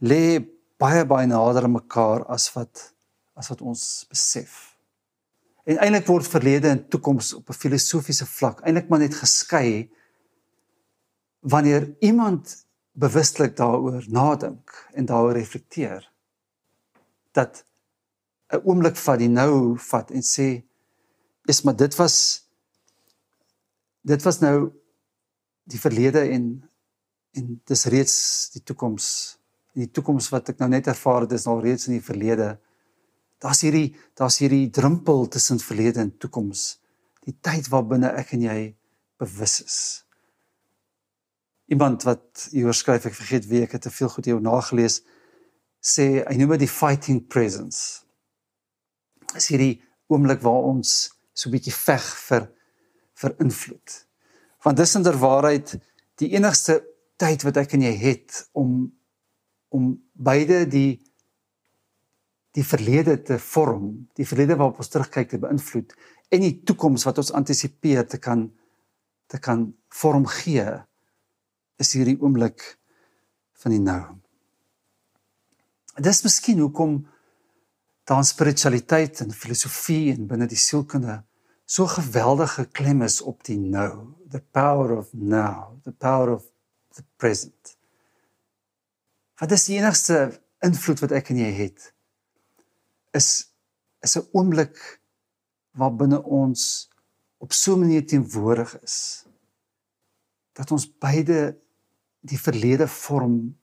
lê 0.04 0.40
baie 0.82 1.04
baie 1.08 1.28
nader 1.30 1.66
aan 1.66 1.78
mekaar 1.78 2.26
as 2.32 2.50
wat 2.56 2.90
as 3.38 3.48
wat 3.48 3.62
ons 3.64 3.82
besef. 4.12 4.76
En 5.64 5.78
eintlik 5.80 6.08
word 6.10 6.28
verlede 6.28 6.68
en 6.68 6.84
toekoms 6.92 7.32
op 7.38 7.48
'n 7.48 7.60
filosofiese 7.64 8.26
vlak 8.26 8.60
eintlik 8.60 8.88
maar 8.88 9.02
net 9.02 9.14
geskei 9.14 9.90
wanneer 11.40 11.94
iemand 12.00 12.66
bewustelik 12.92 13.56
daaroor 13.56 14.04
nadink 14.08 14.70
en 14.92 15.06
daaroor 15.06 15.32
reflekteer 15.32 16.10
dat 17.32 17.64
'n 18.52 18.62
oomblik 18.64 18.96
vat 18.96 19.18
die 19.18 19.28
nou 19.28 19.78
vat 19.78 20.10
en 20.10 20.22
sê 20.22 20.62
is 21.48 21.62
maar 21.62 21.76
dit 21.76 21.94
was 21.96 22.16
dit 24.02 24.22
was 24.22 24.40
nou 24.40 24.72
die 25.64 25.80
verlede 25.80 26.20
en 26.20 26.68
en 27.38 27.60
dis 27.68 27.84
reeds 27.92 28.16
die 28.54 28.62
toekoms. 28.62 29.06
Die 29.78 29.88
toekoms 29.88 30.28
wat 30.32 30.52
ek 30.52 30.60
nou 30.60 30.68
net 30.72 30.90
ervaar 30.92 31.24
het 31.24 31.32
is 31.36 31.48
al 31.48 31.62
reeds 31.64 31.88
in 31.88 31.96
die 31.96 32.04
verlede. 32.04 32.54
Daar's 33.42 33.62
hierdie 33.64 33.94
daar's 34.18 34.38
hierdie 34.42 34.68
drempel 34.70 35.26
tussen 35.32 35.60
verlede 35.62 36.04
en 36.04 36.12
toekoms. 36.20 36.78
Die 37.24 37.34
tyd 37.40 37.70
waarbinne 37.72 38.12
ek 38.18 38.34
en 38.36 38.44
jy 38.46 38.58
bewus 39.22 39.60
is. 39.64 39.78
Iemand 41.72 42.04
wat 42.04 42.48
hier 42.52 42.74
skryf 42.76 43.06
ek 43.08 43.16
vergeet 43.16 43.48
wie 43.48 43.62
ek 43.64 43.78
het 43.78 43.86
te 43.86 43.94
veel 43.94 44.10
goed 44.12 44.28
hier 44.28 44.42
nagelees 44.42 45.00
sê 45.82 46.22
hy 46.22 46.36
noem 46.38 46.54
dit 46.54 46.66
die 46.66 46.70
fighting 46.70 47.22
presence. 47.32 48.04
Is 49.34 49.48
hierdie 49.50 49.80
oomblik 50.12 50.42
waar 50.44 50.68
ons 50.68 51.10
so 51.32 51.48
'n 51.48 51.56
bietjie 51.56 51.72
veg 51.74 52.04
vir 52.28 52.50
vir 53.22 53.34
invloed. 53.40 53.90
Want 54.62 54.76
dis 54.76 54.94
inderwaarheid 54.94 55.78
die 56.20 56.34
enigste 56.36 56.82
tyd 57.22 57.44
wat 57.46 57.60
ek 57.62 57.76
en 57.76 57.86
jy 57.86 57.94
het 58.02 58.42
om 58.58 58.90
om 59.72 59.94
beide 60.12 60.66
die 60.68 61.00
die 62.52 62.64
verlede 62.68 63.14
te 63.24 63.38
vorm, 63.40 64.10
die 64.12 64.26
verlede 64.28 64.58
waarop 64.60 64.82
ons 64.82 64.90
terugkyk 64.92 65.30
te 65.30 65.38
beïnvloed 65.40 65.94
en 66.32 66.42
die 66.44 66.58
toekoms 66.68 67.06
wat 67.08 67.22
ons 67.22 67.32
antisipeer 67.38 68.04
te 68.04 68.20
kan 68.20 68.50
te 69.32 69.40
kan 69.40 69.70
vorm 69.88 70.26
gee 70.28 70.66
is 71.80 71.94
hierdie 71.96 72.18
oomblik 72.20 72.60
van 73.62 73.72
die 73.72 73.80
nou. 73.80 74.02
Dis 76.04 76.20
miskien 76.26 76.60
hoekom 76.60 76.98
daar 78.08 78.24
spiritualiteit 78.28 79.22
en 79.24 79.32
filosofie 79.32 80.12
en 80.12 80.28
binne 80.28 80.50
die 80.50 80.60
sielkunde 80.60 81.22
so 81.64 81.88
geweldige 81.88 82.66
klem 82.76 83.00
is 83.06 83.22
op 83.24 83.40
die 83.48 83.56
nou, 83.56 84.12
the 84.28 84.42
power 84.52 84.92
of 84.98 85.08
now, 85.16 85.78
the 85.84 85.92
power 85.92 86.34
of 86.34 86.51
the 86.94 87.04
present. 87.16 87.76
Wat 89.40 89.52
is 89.52 89.66
die 89.66 89.78
enigste 89.78 90.40
invloed 90.62 91.00
wat 91.02 91.14
ek 91.16 91.32
en 91.32 91.40
jy 91.42 91.50
het? 91.64 91.92
Is 93.16 93.48
is 94.02 94.16
'n 94.18 94.28
oomblik 94.32 95.00
waar 95.78 95.94
binne 95.94 96.22
ons 96.22 96.90
op 97.38 97.52
so 97.52 97.74
'n 97.74 97.80
manier 97.80 98.06
teenwoordig 98.06 98.82
is 98.82 99.24
dat 100.52 100.70
ons 100.70 100.98
beide 100.98 101.58
die 102.20 102.38
verlede 102.38 102.88
vorm 102.88 103.58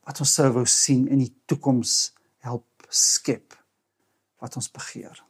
wat 0.00 0.20
ons 0.20 0.34
sou 0.34 0.52
wou 0.52 0.66
sien 0.66 1.08
in 1.08 1.18
die 1.18 1.34
toekoms 1.46 2.14
help 2.38 2.66
skep 2.88 3.54
wat 4.38 4.56
ons 4.56 4.70
begeer. 4.70 5.24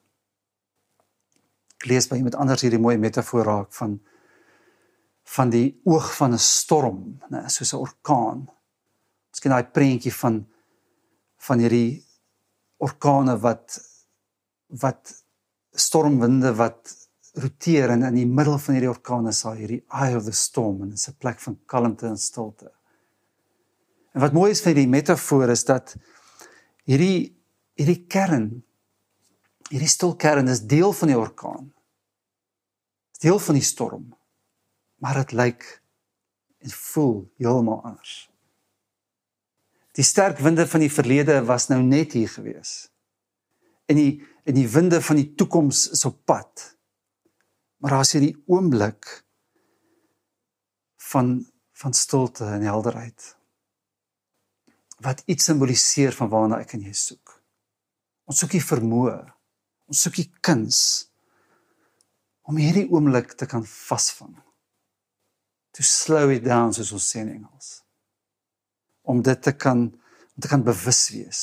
Ek 1.80 1.86
lees 1.86 2.08
by 2.08 2.16
iemand 2.16 2.34
anders 2.34 2.60
hierdie 2.60 2.80
mooi 2.80 2.96
metafoor 2.96 3.44
raak 3.44 3.72
van 3.72 4.00
van 5.30 5.50
die 5.50 5.80
oog 5.86 6.10
van 6.16 6.32
'n 6.34 6.38
storm, 6.38 7.20
né, 7.30 7.48
soos 7.48 7.72
'n 7.72 7.82
orkaan. 7.86 8.48
Miskien 9.30 9.52
daai 9.52 9.70
prentjie 9.76 10.14
van 10.14 10.46
van 11.46 11.58
hierdie 11.58 12.04
orkane 12.78 13.38
wat 13.38 13.80
wat 14.82 15.24
stormwinde 15.72 16.54
wat 16.54 17.08
roteer 17.34 17.90
en 17.90 18.02
in 18.02 18.14
die 18.14 18.26
middel 18.26 18.58
van 18.58 18.74
hierdie 18.74 18.90
orkaan 18.90 19.28
is 19.28 19.42
daar 19.42 19.56
hierdie 19.56 19.84
eye 19.88 20.16
of 20.16 20.24
the 20.24 20.32
storm 20.32 20.82
en 20.82 20.88
dit 20.88 20.98
is 20.98 21.08
'n 21.08 21.16
plek 21.18 21.40
van 21.40 21.58
kalmte 21.66 22.06
en 22.06 22.18
stilte. 22.18 22.72
En 24.12 24.20
wat 24.20 24.32
mooi 24.32 24.50
is 24.50 24.60
van 24.60 24.72
hierdie 24.72 24.88
metafoor 24.88 25.48
is 25.48 25.64
dat 25.64 25.96
hierdie 26.84 27.36
hierdie 27.74 28.06
kern 28.06 28.64
hierdie 29.70 29.88
stil 29.88 30.16
kern 30.16 30.48
is 30.48 30.66
deel 30.66 30.92
van 30.92 31.08
die 31.08 31.18
orkaan. 31.18 31.72
Deel 33.20 33.38
van 33.38 33.54
die 33.54 33.64
storm 33.64 34.19
maar 35.00 35.14
dit 35.14 35.32
lyk 35.32 35.66
en 36.60 36.70
voel 36.70 37.14
heeltemal 37.40 37.82
anders. 37.82 38.28
Die 39.96 40.04
sterk 40.04 40.38
winde 40.38 40.66
van 40.68 40.84
die 40.84 40.92
verlede 40.92 41.40
was 41.48 41.68
nou 41.72 41.80
net 41.82 42.12
hier 42.12 42.28
gewees. 42.28 42.90
En 43.88 43.98
die 43.98 44.20
en 44.48 44.56
die 44.56 44.68
winde 44.68 45.02
van 45.04 45.18
die 45.18 45.34
toekoms 45.36 45.84
is 45.94 46.04
op 46.08 46.16
pad. 46.24 46.62
Maar 47.76 47.96
daar's 47.96 48.12
hierdie 48.16 48.36
oomblik 48.46 49.08
van 51.10 51.38
van 51.80 51.92
stilte 51.96 52.44
en 52.44 52.64
helderheid 52.68 53.36
wat 55.00 55.22
iets 55.32 55.46
simboliseer 55.48 56.12
van 56.12 56.28
waarna 56.28 56.58
ek 56.60 56.74
en 56.76 56.82
jy 56.84 56.92
soek. 56.92 57.32
Ons 58.28 58.42
soek 58.42 58.52
die 58.52 58.60
vermoë, 58.60 59.14
ons 59.88 60.02
soek 60.04 60.18
die 60.20 60.28
kuns 60.44 60.82
om 62.44 62.60
hierdie 62.60 62.84
oomblik 62.92 63.32
te 63.32 63.48
kan 63.48 63.64
vasvang 63.64 64.36
to 65.70 65.82
slow 65.82 66.30
it 66.30 66.44
down 66.44 66.72
soos 66.72 66.92
ons 66.92 67.08
sê 67.12 67.22
in 67.24 67.32
Engels. 67.36 67.80
Om 69.02 69.22
dit 69.22 69.42
te 69.42 69.52
kan 69.52 69.88
om 70.34 70.42
te 70.42 70.48
kan 70.48 70.62
bewus 70.64 71.08
wees. 71.12 71.42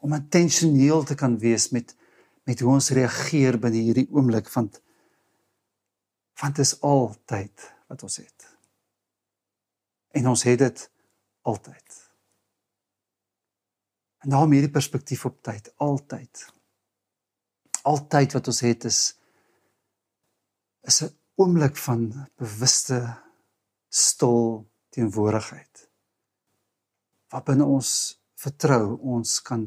Om 0.00 0.14
intentioneel 0.16 1.04
te 1.04 1.14
kan 1.14 1.38
wees 1.38 1.70
met 1.70 1.96
met 2.48 2.60
hoe 2.60 2.72
ons 2.72 2.90
reageer 2.96 3.58
binne 3.60 3.82
hierdie 3.84 4.08
oomblik 4.10 4.48
van 4.50 4.70
Want 6.40 6.56
dit 6.56 6.64
is 6.64 6.78
altyd 6.80 7.66
wat 7.92 8.02
ons 8.02 8.16
het. 8.16 8.46
En 10.16 10.30
ons 10.30 10.42
het 10.42 10.58
dit 10.58 10.84
altyd. 11.42 11.98
En 14.24 14.32
daarom 14.32 14.52
hierdie 14.52 14.72
perspektief 14.72 15.24
op 15.24 15.42
tyd, 15.42 15.72
altyd. 15.76 16.46
Altyd 17.82 18.32
wat 18.36 18.48
ons 18.52 18.60
het 18.60 18.84
is 18.84 19.00
is 20.88 21.02
'n 21.02 21.19
oomblik 21.40 21.76
van 21.76 22.26
bewuste 22.36 23.00
stil 23.88 24.66
teenwoordigheid. 24.92 25.86
Wat 27.32 27.46
binne 27.48 27.64
ons 27.64 27.90
vertrou 28.40 28.98
ons 29.14 29.38
kan 29.44 29.64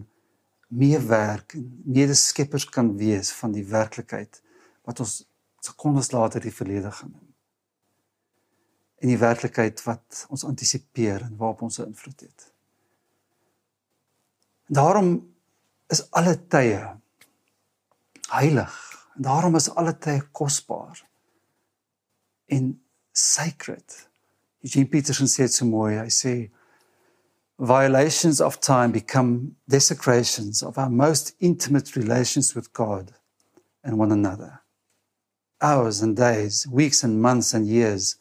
meewerk 0.74 1.56
en 1.58 1.68
medeskeppers 1.86 2.66
kan 2.70 2.92
wees 2.98 3.32
van 3.40 3.54
die 3.56 3.66
werklikheid 3.70 4.42
wat 4.86 5.00
ons 5.04 5.22
sekondes 5.64 6.12
later 6.14 6.44
die 6.44 6.54
verlede 6.54 6.92
gaan 6.92 7.14
neem. 7.14 7.30
En 9.04 9.12
die 9.12 9.20
werklikheid 9.20 9.82
wat 9.86 10.26
ons 10.30 10.46
antisipeer 10.48 11.26
en 11.26 11.38
waarop 11.40 11.64
ons 11.68 11.80
invloed 11.84 12.26
het. 12.26 12.50
Daarom 14.74 15.16
is 15.92 16.04
alle 16.12 16.36
tye 16.48 16.80
heilig. 18.34 18.78
En 19.16 19.26
daarom 19.28 19.56
is 19.60 19.70
alle 19.70 19.94
tye 20.00 20.22
kosbaar 20.32 21.04
en 22.50 22.80
sacred. 23.14 23.84
Eugene 24.62 24.88
Peterson 24.88 25.28
said 25.28 25.52
so 25.52 25.66
mooi. 25.66 25.98
Hy 25.98 26.10
sê 26.10 26.50
violations 27.60 28.42
of 28.42 28.60
time 28.60 28.92
become 28.92 29.56
desecrations 29.68 30.64
of 30.64 30.78
our 30.78 30.90
most 30.90 31.36
intimate 31.40 31.96
relations 31.96 32.56
with 32.56 32.74
God 32.74 33.14
and 33.84 33.98
one 33.98 34.12
another. 34.12 34.62
Hours 35.62 36.02
and 36.02 36.16
days, 36.16 36.68
weeks 36.68 37.04
and 37.04 37.22
months 37.22 37.54
and 37.54 37.68
years 37.68 38.16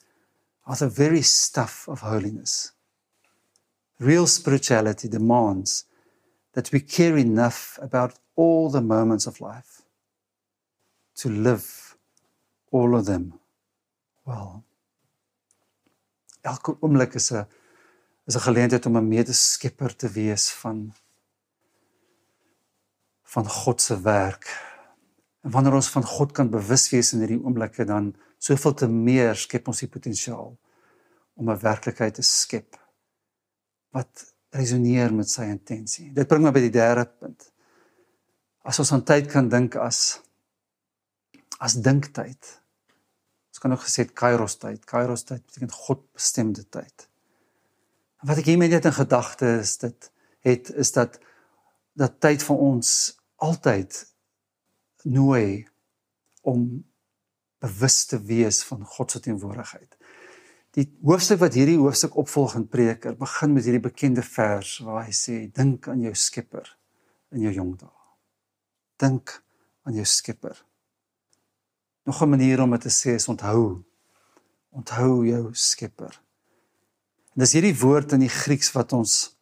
are 0.66 0.76
the 0.76 0.88
very 0.88 1.22
stuff 1.22 1.88
of 1.88 2.00
holiness. 2.00 2.72
Real 3.98 4.26
spirituality 4.26 5.08
demands 5.08 5.84
that 6.54 6.70
we 6.72 6.80
care 6.80 7.16
enough 7.16 7.78
about 7.80 8.18
all 8.36 8.70
the 8.70 8.80
moments 8.80 9.26
of 9.26 9.40
life 9.40 9.82
to 11.14 11.28
live 11.28 11.96
all 12.70 12.96
of 12.96 13.06
them 13.06 13.38
well. 14.24 14.62
Elke 16.42 16.76
oomblik 16.80 17.14
is 17.14 17.30
'n 17.32 17.46
is 18.26 18.36
'n 18.36 18.46
geleentheid 18.48 18.86
om 18.86 18.96
'n 18.96 19.08
medeskepper 19.08 19.96
te 19.96 20.08
wees 20.08 20.52
van 20.52 20.94
van 23.22 23.48
God 23.48 23.82
se 23.82 24.00
werk. 24.00 24.46
En 25.40 25.50
wanneer 25.50 25.74
ons 25.74 25.90
van 25.90 26.04
God 26.04 26.32
kan 26.32 26.50
bewus 26.50 26.90
wees 26.90 27.12
in 27.12 27.18
hierdie 27.18 27.44
oomblikke 27.44 27.84
dan 27.84 28.14
soveel 28.38 28.74
te 28.74 28.88
meer 28.88 29.34
skep 29.36 29.66
ons 29.66 29.78
die 29.78 29.88
potensiaal 29.88 30.58
om 31.34 31.50
'n 31.50 31.58
werklikheid 31.58 32.14
te 32.14 32.22
skep 32.22 32.76
wat 33.90 34.34
resoneer 34.50 35.14
met 35.14 35.30
sy 35.30 35.42
intensie. 35.42 36.12
Dit 36.12 36.28
bring 36.28 36.42
my 36.42 36.50
by 36.50 36.60
die 36.60 36.70
derde 36.70 37.06
punt. 37.06 37.52
As 38.62 38.78
ons 38.78 38.92
aan 38.92 39.04
tyd 39.04 39.26
kan 39.26 39.48
dink 39.48 39.76
as 39.76 40.20
as 41.58 41.74
dinktyd. 41.74 42.61
Ook 43.70 43.84
gesê 43.86 44.04
kairos 44.10 44.56
tyd. 44.58 44.84
Kairos 44.84 45.22
tyd 45.24 45.44
beteken 45.46 45.70
God 45.70 46.02
bestemde 46.12 46.64
tyd. 46.66 47.06
Wat 48.26 48.38
ek 48.38 48.48
hiermee 48.50 48.70
net 48.70 48.86
in 48.86 48.94
gedagte 48.94 49.58
is 49.60 49.76
dit 49.82 50.10
het 50.42 50.70
is 50.74 50.90
dat 50.92 51.20
dat 51.94 52.18
tyd 52.24 52.42
vir 52.42 52.56
ons 52.56 52.88
altyd 53.36 53.98
nooi 55.06 55.68
om 56.42 56.82
bewus 57.62 58.04
te 58.10 58.18
wees 58.26 58.62
van 58.66 58.82
God 58.84 59.10
se 59.10 59.20
teenwoordigheid. 59.20 59.96
Die 60.72 60.88
hoofstuk 61.04 61.38
wat 61.42 61.54
hierdie 61.54 61.78
hoofstuk 61.78 62.16
opvolg 62.18 62.56
in 62.58 62.66
Prediker 62.66 63.14
begin 63.18 63.52
met 63.52 63.66
hierdie 63.68 63.84
bekende 63.84 64.24
vers 64.24 64.78
waar 64.86 65.04
hy 65.06 65.14
sê 65.14 65.38
dink 65.54 65.86
aan 65.92 66.02
jou 66.02 66.14
Skepper 66.16 66.70
in 67.36 67.44
jou 67.46 67.52
jong 67.60 67.74
dae. 67.82 67.92
Dink 69.02 69.36
aan 69.86 69.98
jou 69.98 70.06
Skepper. 70.08 70.56
Nog 72.04 72.22
'n 72.22 72.28
manier 72.28 72.60
om 72.60 72.70
dit 72.70 72.80
te 72.80 72.90
sê 72.90 73.14
is 73.14 73.28
onthou. 73.28 73.82
Onthou 74.70 75.26
jou 75.26 75.48
Skepper. 75.52 76.20
En 77.34 77.40
dis 77.40 77.52
hierdie 77.52 77.78
woord 77.78 78.12
in 78.12 78.20
die 78.20 78.28
Grieks 78.28 78.72
wat 78.72 78.92
ons 78.92 79.36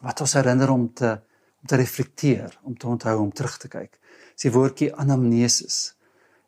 wat 0.00 0.20
ons 0.20 0.32
herinner 0.32 0.70
om 0.70 0.92
te 0.94 1.20
om 1.60 1.66
te 1.66 1.76
reflekteer, 1.76 2.58
om 2.62 2.78
te 2.78 2.86
onthou, 2.86 3.18
om 3.20 3.32
terug 3.32 3.58
te 3.58 3.68
kyk. 3.68 3.98
Dis 4.32 4.48
die 4.48 4.52
woordjie 4.52 4.94
anamnesis. 4.96 5.94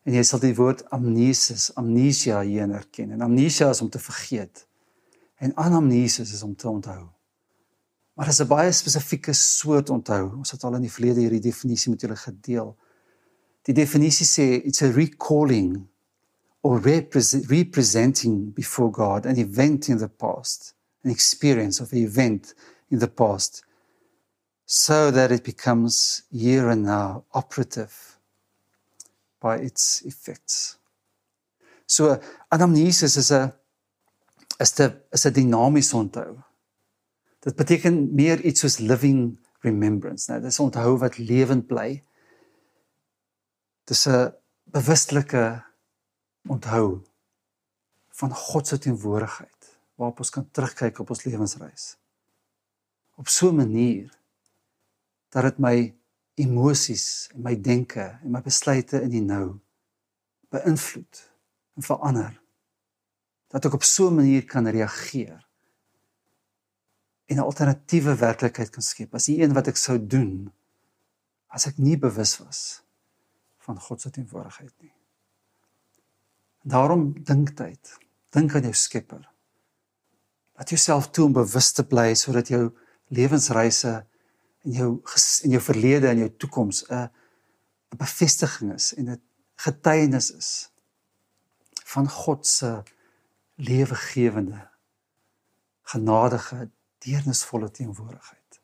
En 0.03 0.13
jy 0.13 0.23
sal 0.23 0.41
die 0.41 0.55
woord 0.57 0.81
amnesis, 0.89 1.69
amnesia 1.79 2.41
hier 2.41 2.67
herken. 2.67 3.11
En 3.11 3.21
amnesia 3.21 3.69
is 3.69 3.81
om 3.81 3.89
te 3.89 3.99
vergeet. 3.99 4.65
En 5.37 5.53
anamnesis 5.55 6.33
is 6.33 6.41
om 6.43 6.55
te 6.55 6.69
onthou. 6.69 7.05
Maar 8.13 8.25
dit 8.25 8.33
is 8.33 8.41
'n 8.41 8.47
baie 8.47 8.71
spesifieke 8.71 9.33
soort 9.33 9.89
onthou. 9.89 10.37
Ons 10.37 10.51
het 10.51 10.63
al 10.63 10.75
in 10.75 10.81
die 10.81 10.91
verlede 10.91 11.19
hierdie 11.19 11.39
definisie 11.39 11.91
met 11.91 12.01
julle 12.01 12.15
gedeel. 12.15 12.77
Die 13.65 13.73
definisie 13.73 14.25
sê 14.25 14.61
it's 14.65 14.81
a 14.81 14.91
recalling 14.91 15.87
or 16.63 16.79
repre- 16.79 17.49
representing 17.49 18.51
before 18.51 18.91
God 18.91 19.25
an 19.25 19.37
event 19.37 19.89
in 19.89 19.97
the 19.97 20.09
past, 20.09 20.73
an 21.03 21.11
experience 21.11 21.79
of 21.79 21.91
an 21.93 21.99
event 21.99 22.53
in 22.89 22.99
the 22.99 23.07
past, 23.07 23.63
so 24.65 25.11
that 25.11 25.31
it 25.31 25.43
becomes 25.43 26.23
here 26.31 26.69
and 26.69 26.83
now 26.83 27.23
operative 27.33 28.17
by 29.39 29.57
its 29.57 30.01
effects. 30.01 30.77
So 31.85 32.19
anamnesis 32.51 33.17
is 33.17 33.31
'n 33.31 33.51
is 34.59 34.79
'n 34.79 35.01
is 35.11 35.25
'n 35.25 35.33
dinamiese 35.33 35.93
onthou. 35.93 36.43
Dit 37.43 37.55
beteken 37.55 38.13
meer 38.15 38.39
iets 38.41 38.61
soos 38.61 38.79
living 38.79 39.37
remembrance. 39.61 40.31
Nou 40.31 40.41
dis 40.41 40.59
onthou 40.59 40.97
wat 40.97 41.17
lewend 41.17 41.67
bly. 41.67 42.03
Dis 43.83 44.07
'n 44.07 44.33
bewustelike 44.63 45.63
onthou 46.47 47.03
van 48.09 48.35
God 48.35 48.67
se 48.67 48.77
teenwoordigheid 48.77 49.77
waarop 49.95 50.19
ons 50.19 50.29
kan 50.29 50.51
terugkyk 50.51 50.99
op 50.99 51.09
ons 51.09 51.23
lewensreis. 51.23 51.97
Op 53.15 53.27
so 53.27 53.49
'n 53.49 53.55
manier 53.55 54.19
dat 55.29 55.43
dit 55.43 55.57
my 55.57 55.95
emosies 56.33 57.29
en 57.33 57.41
my 57.41 57.61
denke 57.61 58.19
en 58.23 58.31
my 58.31 58.41
besluite 58.41 59.01
in 59.01 59.09
die 59.09 59.21
nou 59.21 59.59
beïnvloed 60.49 61.31
en 61.75 61.81
verander. 61.81 62.41
Dat 63.47 63.65
ek 63.65 63.73
op 63.73 63.83
so 63.83 64.07
'n 64.09 64.15
manier 64.15 64.45
kan 64.45 64.67
reageer 64.67 65.47
en 67.25 67.37
'n 67.37 67.39
alternatiewe 67.39 68.15
werklikheid 68.15 68.69
kan 68.69 68.83
skep 68.83 69.13
as 69.13 69.25
die 69.25 69.41
een 69.41 69.53
wat 69.53 69.67
ek 69.67 69.77
sou 69.77 70.07
doen 70.07 70.53
as 71.47 71.67
ek 71.67 71.77
nie 71.77 71.97
bewus 71.97 72.37
was 72.37 72.82
van 73.63 73.79
God 73.79 74.01
se 74.01 74.09
teenwoordigheid 74.09 74.73
nie. 74.83 74.93
Daarom 76.63 77.11
dink 77.23 77.55
tyd. 77.59 77.97
Dink 78.29 78.55
aan 78.55 78.67
jou 78.67 78.73
Skepper. 78.73 79.23
Laat 80.53 80.69
jouself 80.69 81.09
toe 81.09 81.25
om 81.25 81.35
bewus 81.35 81.71
te 81.71 81.85
bly 81.87 82.13
sodat 82.15 82.47
jou 82.51 82.69
lewensreise 83.13 83.93
en 84.63 84.71
jou 84.71 84.89
en 85.43 85.55
jou 85.55 85.61
verlede 85.61 86.07
en 86.07 86.23
jou 86.23 86.29
toekoms 86.45 86.83
'n 86.89 87.09
'n 87.93 87.97
bevestiging 87.97 88.73
is 88.73 88.93
en 88.93 89.09
'n 89.09 89.21
getuienis 89.55 90.31
is 90.31 90.71
van 91.93 92.09
God 92.09 92.47
se 92.47 92.83
lewegewende 93.55 94.69
genadige 95.81 96.69
deernisvolle 96.97 97.71
teenwoordigheid. 97.71 98.61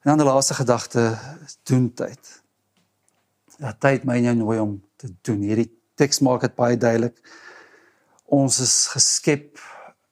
En 0.00 0.10
dan 0.10 0.16
die 0.16 0.26
laaste 0.26 0.54
gedagte 0.54 1.18
doen 1.62 1.92
tyd. 1.94 2.39
Tyd 3.60 4.06
my 4.08 4.18
nou 4.24 4.34
nooi 4.38 4.58
om 4.62 4.76
te 5.00 5.10
doen 5.26 5.42
hierdie 5.44 5.68
teks 6.00 6.22
maak 6.24 6.44
dit 6.46 6.56
baie 6.56 6.78
duidelik. 6.80 7.16
Ons 8.30 8.60
is 8.64 8.74
geskep 8.94 9.60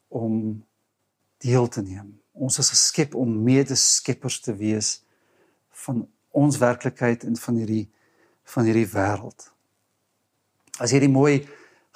om 0.09 0.59
deel 1.45 1.69
te 1.73 1.83
neem. 1.83 2.13
Ons 2.33 2.59
is 2.61 2.71
geskep 2.75 3.15
om 3.19 3.31
medeskeppers 3.45 4.41
te 4.45 4.55
wees 4.59 4.99
van 5.85 6.05
ons 6.37 6.59
werklikheid 6.61 7.25
en 7.25 7.39
van 7.39 7.63
hierdie 7.63 7.87
van 8.49 8.65
hierdie 8.65 8.89
wêreld. 8.89 9.51
As 10.81 10.95
hierdie 10.95 11.13
mooi 11.13 11.43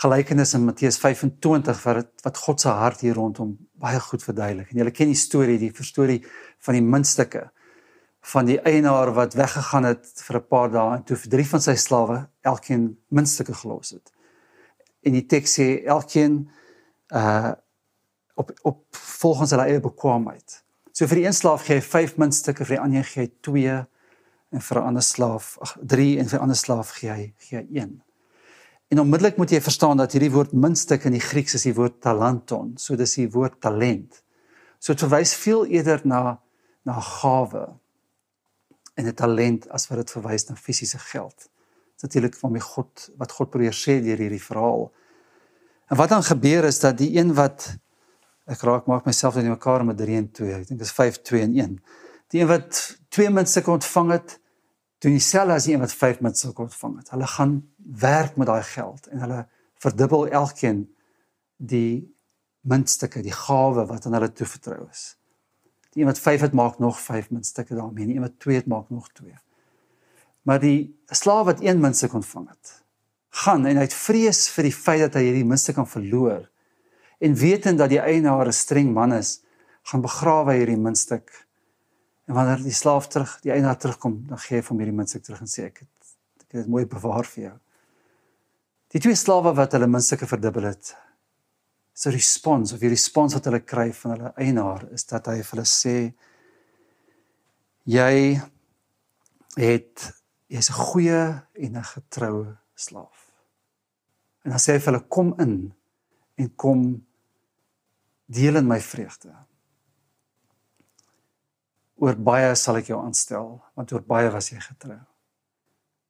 gelykenis 0.03 0.53
in 0.59 0.67
Matteus 0.67 0.99
25 1.01 1.85
wat 1.87 2.25
wat 2.27 2.41
God 2.45 2.61
se 2.61 2.69
hart 2.69 3.05
hier 3.05 3.17
rondom 3.17 3.55
baie 3.81 4.01
goed 4.01 4.25
verduidelik. 4.25 4.71
En 4.73 4.83
julle 4.83 4.95
ken 4.95 5.13
die 5.13 5.19
storie, 5.19 5.59
die 5.61 5.73
storie 5.85 6.21
van 6.65 6.77
die 6.77 6.85
muntstukke 6.85 7.47
van 8.23 8.47
die 8.47 8.59
eienaar 8.61 9.11
wat 9.15 9.35
weggegaan 9.35 9.85
het 9.85 10.07
vir 10.27 10.37
'n 10.37 10.47
paar 10.47 10.71
dae 10.71 10.97
en 10.97 11.03
toe 11.03 11.17
vir 11.17 11.31
drie 11.31 11.49
van 11.49 11.61
sy 11.61 11.75
slawe 11.75 12.29
elkeen 12.41 12.99
minstukke 13.09 13.55
gelos 13.55 13.91
het. 13.91 14.13
En 15.03 15.13
die 15.13 15.27
teks 15.27 15.59
sê 15.59 15.85
elkeen 15.85 16.51
uh 17.15 17.53
op 18.35 18.51
op 18.63 18.97
volgens 18.97 19.51
hulle 19.51 19.63
eie 19.63 19.81
bekwaamheid. 19.81 20.65
So 20.93 21.07
vir 21.07 21.17
die 21.17 21.25
een 21.27 21.35
slaaf 21.35 21.67
gee 21.67 21.75
hy 21.77 21.83
5 21.83 22.17
muntstukke, 22.17 22.65
vir 22.65 22.77
die 22.77 22.83
ander 22.83 23.05
gee 23.05 23.23
hy 23.23 23.31
2 23.41 23.87
en 24.51 24.61
vir 24.61 24.79
'n 24.79 24.87
ander 24.87 25.03
slaaf, 25.03 25.59
ag 25.61 25.77
3 25.83 26.19
en 26.19 26.29
vir 26.29 26.39
'n 26.39 26.43
ander 26.43 26.57
slaaf 26.57 26.91
gee 26.91 27.11
hy 27.11 27.35
gee 27.39 27.59
hy 27.59 27.67
1. 27.81 28.03
En 28.89 29.01
onmiddellik 29.01 29.37
moet 29.37 29.51
jy 29.51 29.61
verstaan 29.61 29.97
dat 29.97 30.13
hierdie 30.13 30.33
woord 30.33 30.53
muntstuk 30.53 31.05
in 31.05 31.13
die 31.13 31.21
Grieks 31.21 31.55
is 31.55 31.63
die 31.63 31.75
woord 31.75 32.01
talenton, 32.01 32.73
so 32.77 32.97
dis 32.97 33.15
die 33.15 33.31
woord 33.31 33.61
talent. 33.61 34.23
So 34.79 34.93
dit 34.93 35.01
verwys 35.01 35.35
veel 35.35 35.67
eerder 35.67 36.01
na 36.05 36.41
na 36.85 37.01
gawe 37.01 37.82
en 38.95 39.07
'n 39.07 39.15
talent 39.15 39.69
as 39.69 39.89
wat 39.89 39.99
dit 39.99 40.11
verwys 40.11 40.45
na 40.49 40.57
fisiese 40.57 40.99
geld. 40.99 41.49
Natuurlik 42.03 42.35
van 42.35 42.53
my 42.53 42.61
God 42.61 43.11
wat 43.17 43.33
God 43.33 43.51
probeer 43.51 43.73
sê 43.73 44.03
deur 44.03 44.19
hierdie 44.19 44.43
verhaal. 44.43 44.93
En 45.87 45.97
wat 45.97 46.09
dan 46.09 46.23
gebeur 46.23 46.65
is 46.65 46.81
dat 46.81 46.99
die 46.99 47.17
een 47.19 47.35
wat 47.35 47.77
ek 48.47 48.61
raak 48.61 48.87
maak 48.87 49.05
myself 49.05 49.37
in 49.37 49.49
mekaar 49.49 49.85
met 49.85 49.97
3 49.97 50.17
en 50.17 50.31
2. 50.31 50.53
Ek 50.53 50.69
dink 50.69 50.81
dit 50.81 50.89
is 50.89 50.93
5 50.93 51.23
2 51.23 51.43
en 51.43 51.55
1. 51.55 51.77
Die 52.29 52.41
een 52.41 52.49
wat 52.49 52.99
2 53.09 53.31
muntstukke 53.31 53.71
ontvang 53.71 54.11
het, 54.11 54.41
doen 54.99 55.13
dieselfde 55.13 55.53
as 55.53 55.65
die 55.65 55.75
een 55.75 55.81
wat 55.81 55.93
5 55.93 56.21
muntstukke 56.21 56.63
ontvang 56.63 56.97
het. 56.97 57.11
Hulle 57.11 57.27
gaan 57.27 57.55
werk 57.77 58.37
met 58.37 58.47
daai 58.47 58.63
geld 58.63 59.07
en 59.07 59.21
hulle 59.21 59.47
verdubbel 59.83 60.29
elkeen 60.29 60.85
die 61.57 62.11
muntstukke, 62.61 63.23
die 63.23 63.35
gawe 63.35 63.87
wat 63.87 64.07
aan 64.07 64.19
hulle 64.19 64.33
toevertrou 64.33 64.87
is. 64.91 65.17
Die 65.93 66.03
een 66.03 66.09
wat 66.09 66.19
5 66.19 66.41
het 66.41 66.53
maak 66.57 66.79
nog 66.79 67.01
5 67.01 67.31
muntstukke 67.31 67.75
daarmee, 67.75 68.07
die 68.07 68.17
een 68.17 68.25
wat 68.25 68.39
2 68.41 68.57
het 68.57 68.67
maak 68.67 68.91
nog 68.91 69.11
2. 69.13 69.35
Maar 70.43 70.61
die 70.61 70.95
slaaf 71.07 71.45
wat 71.45 71.61
1 71.61 71.81
muntstuk 71.81 72.15
ontvang 72.15 72.49
het, 72.49 72.83
gaan 73.43 73.67
en 73.67 73.77
hy 73.77 73.85
het 73.87 73.97
vrees 73.97 74.47
vir 74.53 74.69
die 74.69 74.75
feit 74.75 75.01
dat 75.01 75.15
hy 75.17 75.27
hierdie 75.29 75.47
muntstuk 75.49 75.79
kan 75.79 75.89
verloor 75.89 76.49
en 77.23 77.37
wetend 77.39 77.79
dat 77.79 77.93
die 77.93 78.01
eienaar 78.03 78.49
'n 78.49 78.53
streng 78.53 78.93
man 78.93 79.13
is, 79.15 79.43
gaan 79.83 80.03
begrawe 80.03 80.55
hierdie 80.55 80.77
muntstuk. 80.77 81.31
En 82.27 82.35
wanneer 82.35 82.63
die 82.63 82.75
slaaf 82.75 83.07
terug, 83.09 83.41
die 83.43 83.53
eienaar 83.53 83.79
terugkom, 83.79 84.25
dan 84.27 84.39
gee 84.39 84.59
hy 84.59 84.67
hom 84.69 84.79
hierdie 84.79 84.97
muntstuk 84.97 85.23
terug 85.23 85.41
en 85.41 85.51
sê 85.51 85.69
ek 85.71 85.79
het 85.79 85.89
ek 86.43 86.59
het 86.59 86.65
dit 86.65 86.69
mooi 86.69 86.85
bewaar 86.87 87.25
vir 87.25 87.43
jou. 87.45 87.59
Die 88.93 89.01
twee 89.01 89.17
slawe 89.17 89.55
wat 89.55 89.73
hulle 89.73 89.87
muntstukke 89.87 90.27
verdubbel 90.27 90.67
het, 90.69 90.95
se 91.93 92.11
respons 92.11 92.73
of 92.73 92.81
die 92.81 92.91
respons 92.93 93.35
wat 93.37 93.47
hulle 93.49 93.61
kry 93.61 93.91
van 93.93 94.15
hulle 94.15 94.33
eienaar 94.41 94.87
is 94.97 95.05
dat 95.11 95.29
hy 95.29 95.39
vir 95.43 95.51
hulle 95.57 95.69
sê 95.69 95.97
jy 97.85 98.41
het 99.61 100.09
jy's 100.49 100.71
'n 100.71 100.81
goeie 100.89 101.23
en 101.55 101.77
'n 101.77 101.85
getroue 101.85 102.57
slaaf. 102.75 103.33
En 104.45 104.51
dan 104.51 104.59
sê 104.59 104.73
hy 104.75 104.79
vir 104.79 104.93
hulle 104.93 105.09
kom 105.09 105.35
in 105.39 105.73
en 106.37 106.57
kom 106.57 107.07
deel 108.27 108.57
in 108.57 108.67
my 108.67 108.81
vreugde. 108.81 109.35
Oor 111.97 112.17
baie 112.17 112.55
sal 112.55 112.77
ek 112.77 112.87
jou 112.87 112.99
aanstel, 112.99 113.63
want 113.75 113.93
oor 113.93 114.03
baie 114.03 114.31
was 114.31 114.51
jy 114.51 114.61
getrou. 114.61 114.99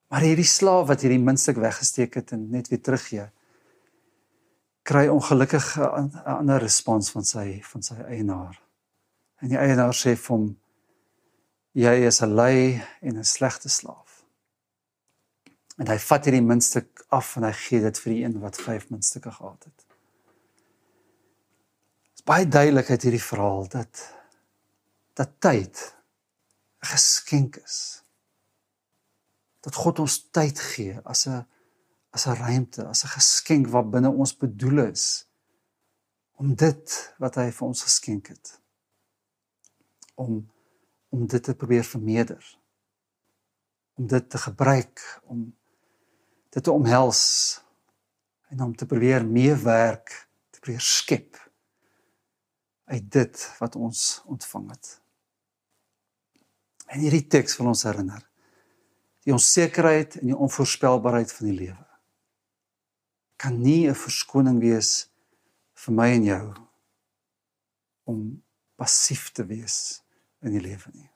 Maar 0.08 0.20
hierdie 0.20 0.48
slaaf 0.48 0.86
wat 0.88 1.00
hierdie 1.00 1.20
muntstuk 1.20 1.56
weggesteek 1.56 2.14
het 2.14 2.32
en 2.32 2.50
net 2.50 2.68
weer 2.68 2.80
teruggee, 2.80 3.30
kry 4.82 5.08
ongelukkig 5.08 5.78
'n 5.78 6.10
ander 6.24 6.60
respons 6.60 7.10
van 7.10 7.24
sy 7.24 7.62
van 7.62 7.82
sy 7.82 7.94
eienaar. 7.94 8.60
En 9.40 9.48
die 9.48 9.58
eienaar 9.58 9.94
sê 9.94 10.16
vir 10.16 10.36
hom 10.36 10.56
jy 11.72 11.94
is 12.06 12.22
'n 12.22 12.34
lui 12.34 12.82
en 13.00 13.18
'n 13.18 13.24
slegte 13.24 13.68
slaaf. 13.68 14.24
En 15.78 15.88
hy 15.88 15.98
vat 15.98 16.24
hierdie 16.24 16.42
muntstuk 16.42 17.04
af 17.08 17.36
en 17.36 17.42
hy 17.42 17.52
gee 17.52 17.80
dit 17.80 17.98
vir 17.98 18.12
die 18.12 18.24
een 18.24 18.40
wat 18.40 18.60
5 18.60 18.90
muntstukke 18.90 19.30
gehad 19.30 19.64
het. 19.64 19.78
Dit 22.12 22.20
is 22.20 22.24
baie 22.24 22.48
duidelik 22.48 22.90
uit 22.90 23.02
hierdie 23.02 23.22
verhaal 23.22 23.68
dat 23.68 24.12
dat 25.14 25.40
tyd 25.40 25.94
'n 26.82 26.86
geskenk 26.86 27.56
is. 27.56 28.02
Dat 29.60 29.74
God 29.74 29.98
ons 29.98 30.28
tyd 30.30 30.60
gee 30.60 31.00
as 31.04 31.26
'n 31.26 31.46
as 32.12 32.26
'n 32.26 32.36
ruimte, 32.36 32.86
as 32.86 33.04
'n 33.04 33.14
geskenk 33.18 33.66
wat 33.72 33.90
binne 33.90 34.10
ons 34.10 34.36
bedoel 34.36 34.78
is 34.92 35.26
om 36.36 36.54
dit 36.54 37.14
wat 37.18 37.34
hy 37.34 37.50
vir 37.50 37.66
ons 37.66 37.82
geskenk 37.82 38.28
het 38.28 38.60
om 40.14 40.50
om 41.12 41.26
dit 41.26 41.44
te 41.44 41.54
probeer 41.54 41.84
vermeerder. 41.84 42.58
Om 44.00 44.06
dit 44.06 44.30
te 44.30 44.38
gebruik 44.38 45.20
om 45.22 45.56
dit 46.48 46.64
te 46.64 46.72
omhels 46.72 47.22
en 48.48 48.60
om 48.60 48.76
te 48.76 48.86
probeer 48.86 49.26
meewerk, 49.26 50.28
te 50.50 50.60
probeer 50.60 50.80
skep 50.80 51.36
uit 52.84 53.10
dit 53.12 53.44
wat 53.58 53.76
ons 53.76 54.22
ontvang 54.24 54.70
het. 54.70 55.00
En 56.86 57.00
hierdie 57.00 57.26
teks 57.26 57.56
wil 57.56 57.72
ons 57.72 57.84
herinner 57.88 58.28
die 59.22 59.32
onsekerheid 59.32 60.16
en 60.16 60.32
die 60.32 60.36
onvoorspelbaarheid 60.36 61.32
van 61.32 61.46
die 61.46 61.56
lewe 61.56 61.91
kan 63.42 63.58
nie 63.58 63.88
'n 63.90 63.98
verskoning 63.98 64.60
wees 64.62 65.10
vir 65.74 65.94
my 65.94 66.08
en 66.14 66.24
jou 66.24 66.54
om 68.04 68.42
passief 68.78 69.32
te 69.34 69.46
wees 69.46 70.02
in 70.42 70.54
die 70.54 70.62
lewe 70.62 70.90
nie. 70.94 71.10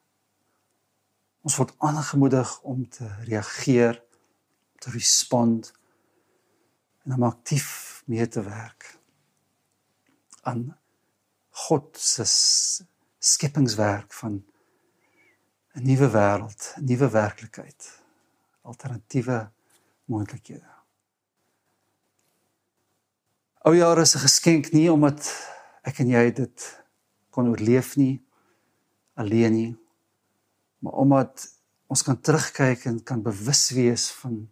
Ons 1.46 1.56
word 1.56 1.74
aangemoedig 1.78 2.60
om 2.62 2.88
te 2.90 3.06
reageer, 3.30 4.02
te 4.82 4.90
respond 4.90 5.72
en 7.04 7.14
om 7.14 7.22
aktief 7.22 8.02
mee 8.06 8.26
te 8.28 8.42
werk 8.42 8.98
aan 10.42 10.78
God 11.66 11.96
se 11.98 12.26
skepingswerk 13.18 14.12
van 14.12 14.44
'n 15.74 15.82
nuwe 15.82 16.08
wêreld, 16.10 16.74
'n 16.76 16.84
nuwe 16.84 17.08
werklikheid, 17.10 18.02
alternatiewe 18.62 19.50
moontlikhede. 20.04 20.75
Ou 23.66 23.74
jare 23.74 24.02
is 24.06 24.14
'n 24.14 24.22
geskenk 24.22 24.72
nie 24.72 24.86
omdat 24.92 25.26
ek 25.82 25.98
en 25.98 26.08
jy 26.08 26.30
dit 26.30 26.84
kon 27.30 27.48
oorleef 27.50 27.96
nie 27.96 28.22
alleen 29.14 29.52
nie, 29.52 29.76
maar 30.78 30.92
omdat 30.92 31.48
ons 31.86 32.02
kan 32.02 32.20
terugkyk 32.20 32.84
en 32.84 33.02
kan 33.02 33.22
bewus 33.22 33.70
wees 33.70 34.10
van 34.20 34.48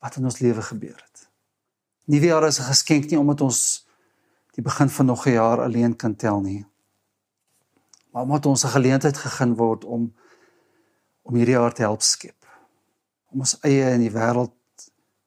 wat 0.00 0.16
in 0.16 0.24
ons 0.24 0.40
lewe 0.40 0.62
gebeur 0.62 0.98
het. 0.98 1.28
Nuwe 2.04 2.26
jare 2.26 2.46
is 2.46 2.58
'n 2.58 2.72
geskenk 2.72 3.10
nie 3.10 3.18
omdat 3.18 3.40
ons 3.40 3.86
die 4.54 4.62
begin 4.62 4.88
van 4.88 5.06
nog 5.06 5.26
'n 5.26 5.32
jaar 5.32 5.62
alleen 5.62 5.96
kan 5.96 6.16
tel 6.16 6.40
nie. 6.40 6.66
Maar 8.10 8.22
omdat 8.22 8.46
ons 8.46 8.64
'n 8.64 8.74
geleentheid 8.74 9.16
gegee 9.16 9.54
word 9.54 9.84
om 9.84 10.12
om 11.22 11.34
hierdie 11.34 11.54
jaar 11.54 11.72
te 11.72 11.82
help 11.82 12.02
skep. 12.02 12.46
Om 13.30 13.38
ons 13.38 13.60
eie 13.60 13.94
in 13.94 14.00
die 14.00 14.10
wêreld 14.10 14.54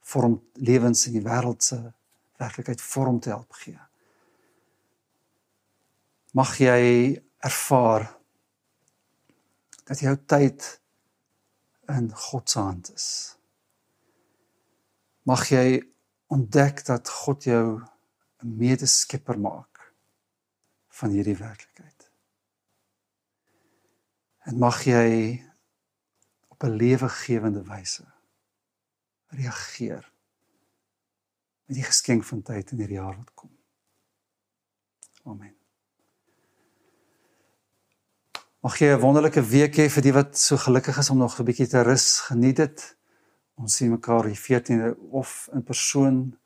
vorm 0.01 0.41
lewens 0.53 1.07
in 1.07 1.13
die 1.13 1.29
wêreld 1.29 1.63
se 1.63 1.93
werklikheid 2.37 2.81
vorm 2.81 3.19
te 3.19 3.29
help 3.29 3.51
gee. 3.51 3.79
Mag 6.33 6.57
jy 6.57 7.13
ervaar 7.43 8.07
dat 9.83 9.99
jou 9.99 10.15
tyd 10.25 10.65
in 11.91 12.09
God 12.15 12.49
se 12.49 12.59
hand 12.59 12.93
is. 12.93 13.07
Mag 15.27 15.45
jy 15.51 15.83
ontdek 16.33 16.85
dat 16.87 17.09
God 17.09 17.43
jou 17.43 17.83
'n 18.43 18.57
medeskepper 18.57 19.39
maak 19.39 19.93
van 20.89 21.09
hierdie 21.09 21.37
werklikheid. 21.37 22.09
En 24.43 24.57
mag 24.59 24.83
jy 24.83 25.43
op 26.47 26.63
'n 26.63 26.75
lewegewende 26.75 27.63
wyse 27.63 28.05
reageer 29.27 30.12
met 31.73 31.81
die 31.81 31.89
geskenk 31.89 32.23
van 32.29 32.41
tyd 32.45 32.71
in 32.71 32.83
hierdie 32.83 32.99
jaar 32.99 33.15
wat 33.17 33.31
kom. 33.33 33.49
Amen. 35.25 35.55
Mag 38.61 38.77
jy 38.77 38.93
'n 38.93 38.99
wonderlike 38.99 39.41
week 39.41 39.75
hê 39.81 39.89
vir 39.89 40.03
die 40.03 40.13
wat 40.13 40.37
so 40.37 40.57
gelukkig 40.57 40.97
is 40.97 41.09
om 41.09 41.17
nog 41.17 41.39
'n 41.39 41.45
bietjie 41.45 41.67
te 41.67 41.81
rus. 41.81 42.19
Geniet 42.29 42.55
dit. 42.55 42.97
Ons 43.55 43.75
sien 43.75 43.89
mekaar 43.89 44.23
die 44.23 44.37
14de 44.37 44.95
of 45.11 45.49
in 45.53 45.63
persoon 45.63 46.37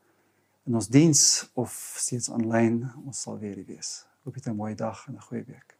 in 0.66 0.76
ons 0.76 0.88
diens 0.88 1.52
of 1.54 1.96
steeds 1.98 2.32
aanlyn. 2.32 2.94
Ons 3.06 3.22
sal 3.22 3.40
weer 3.40 3.56
hier 3.56 3.66
wees. 3.66 4.06
Hoop 4.24 4.36
jy 4.36 4.50
'n 4.50 4.56
mooi 4.56 4.76
dag 4.76 5.08
en 5.08 5.16
'n 5.16 5.22
goeie 5.22 5.44
week. 5.44 5.77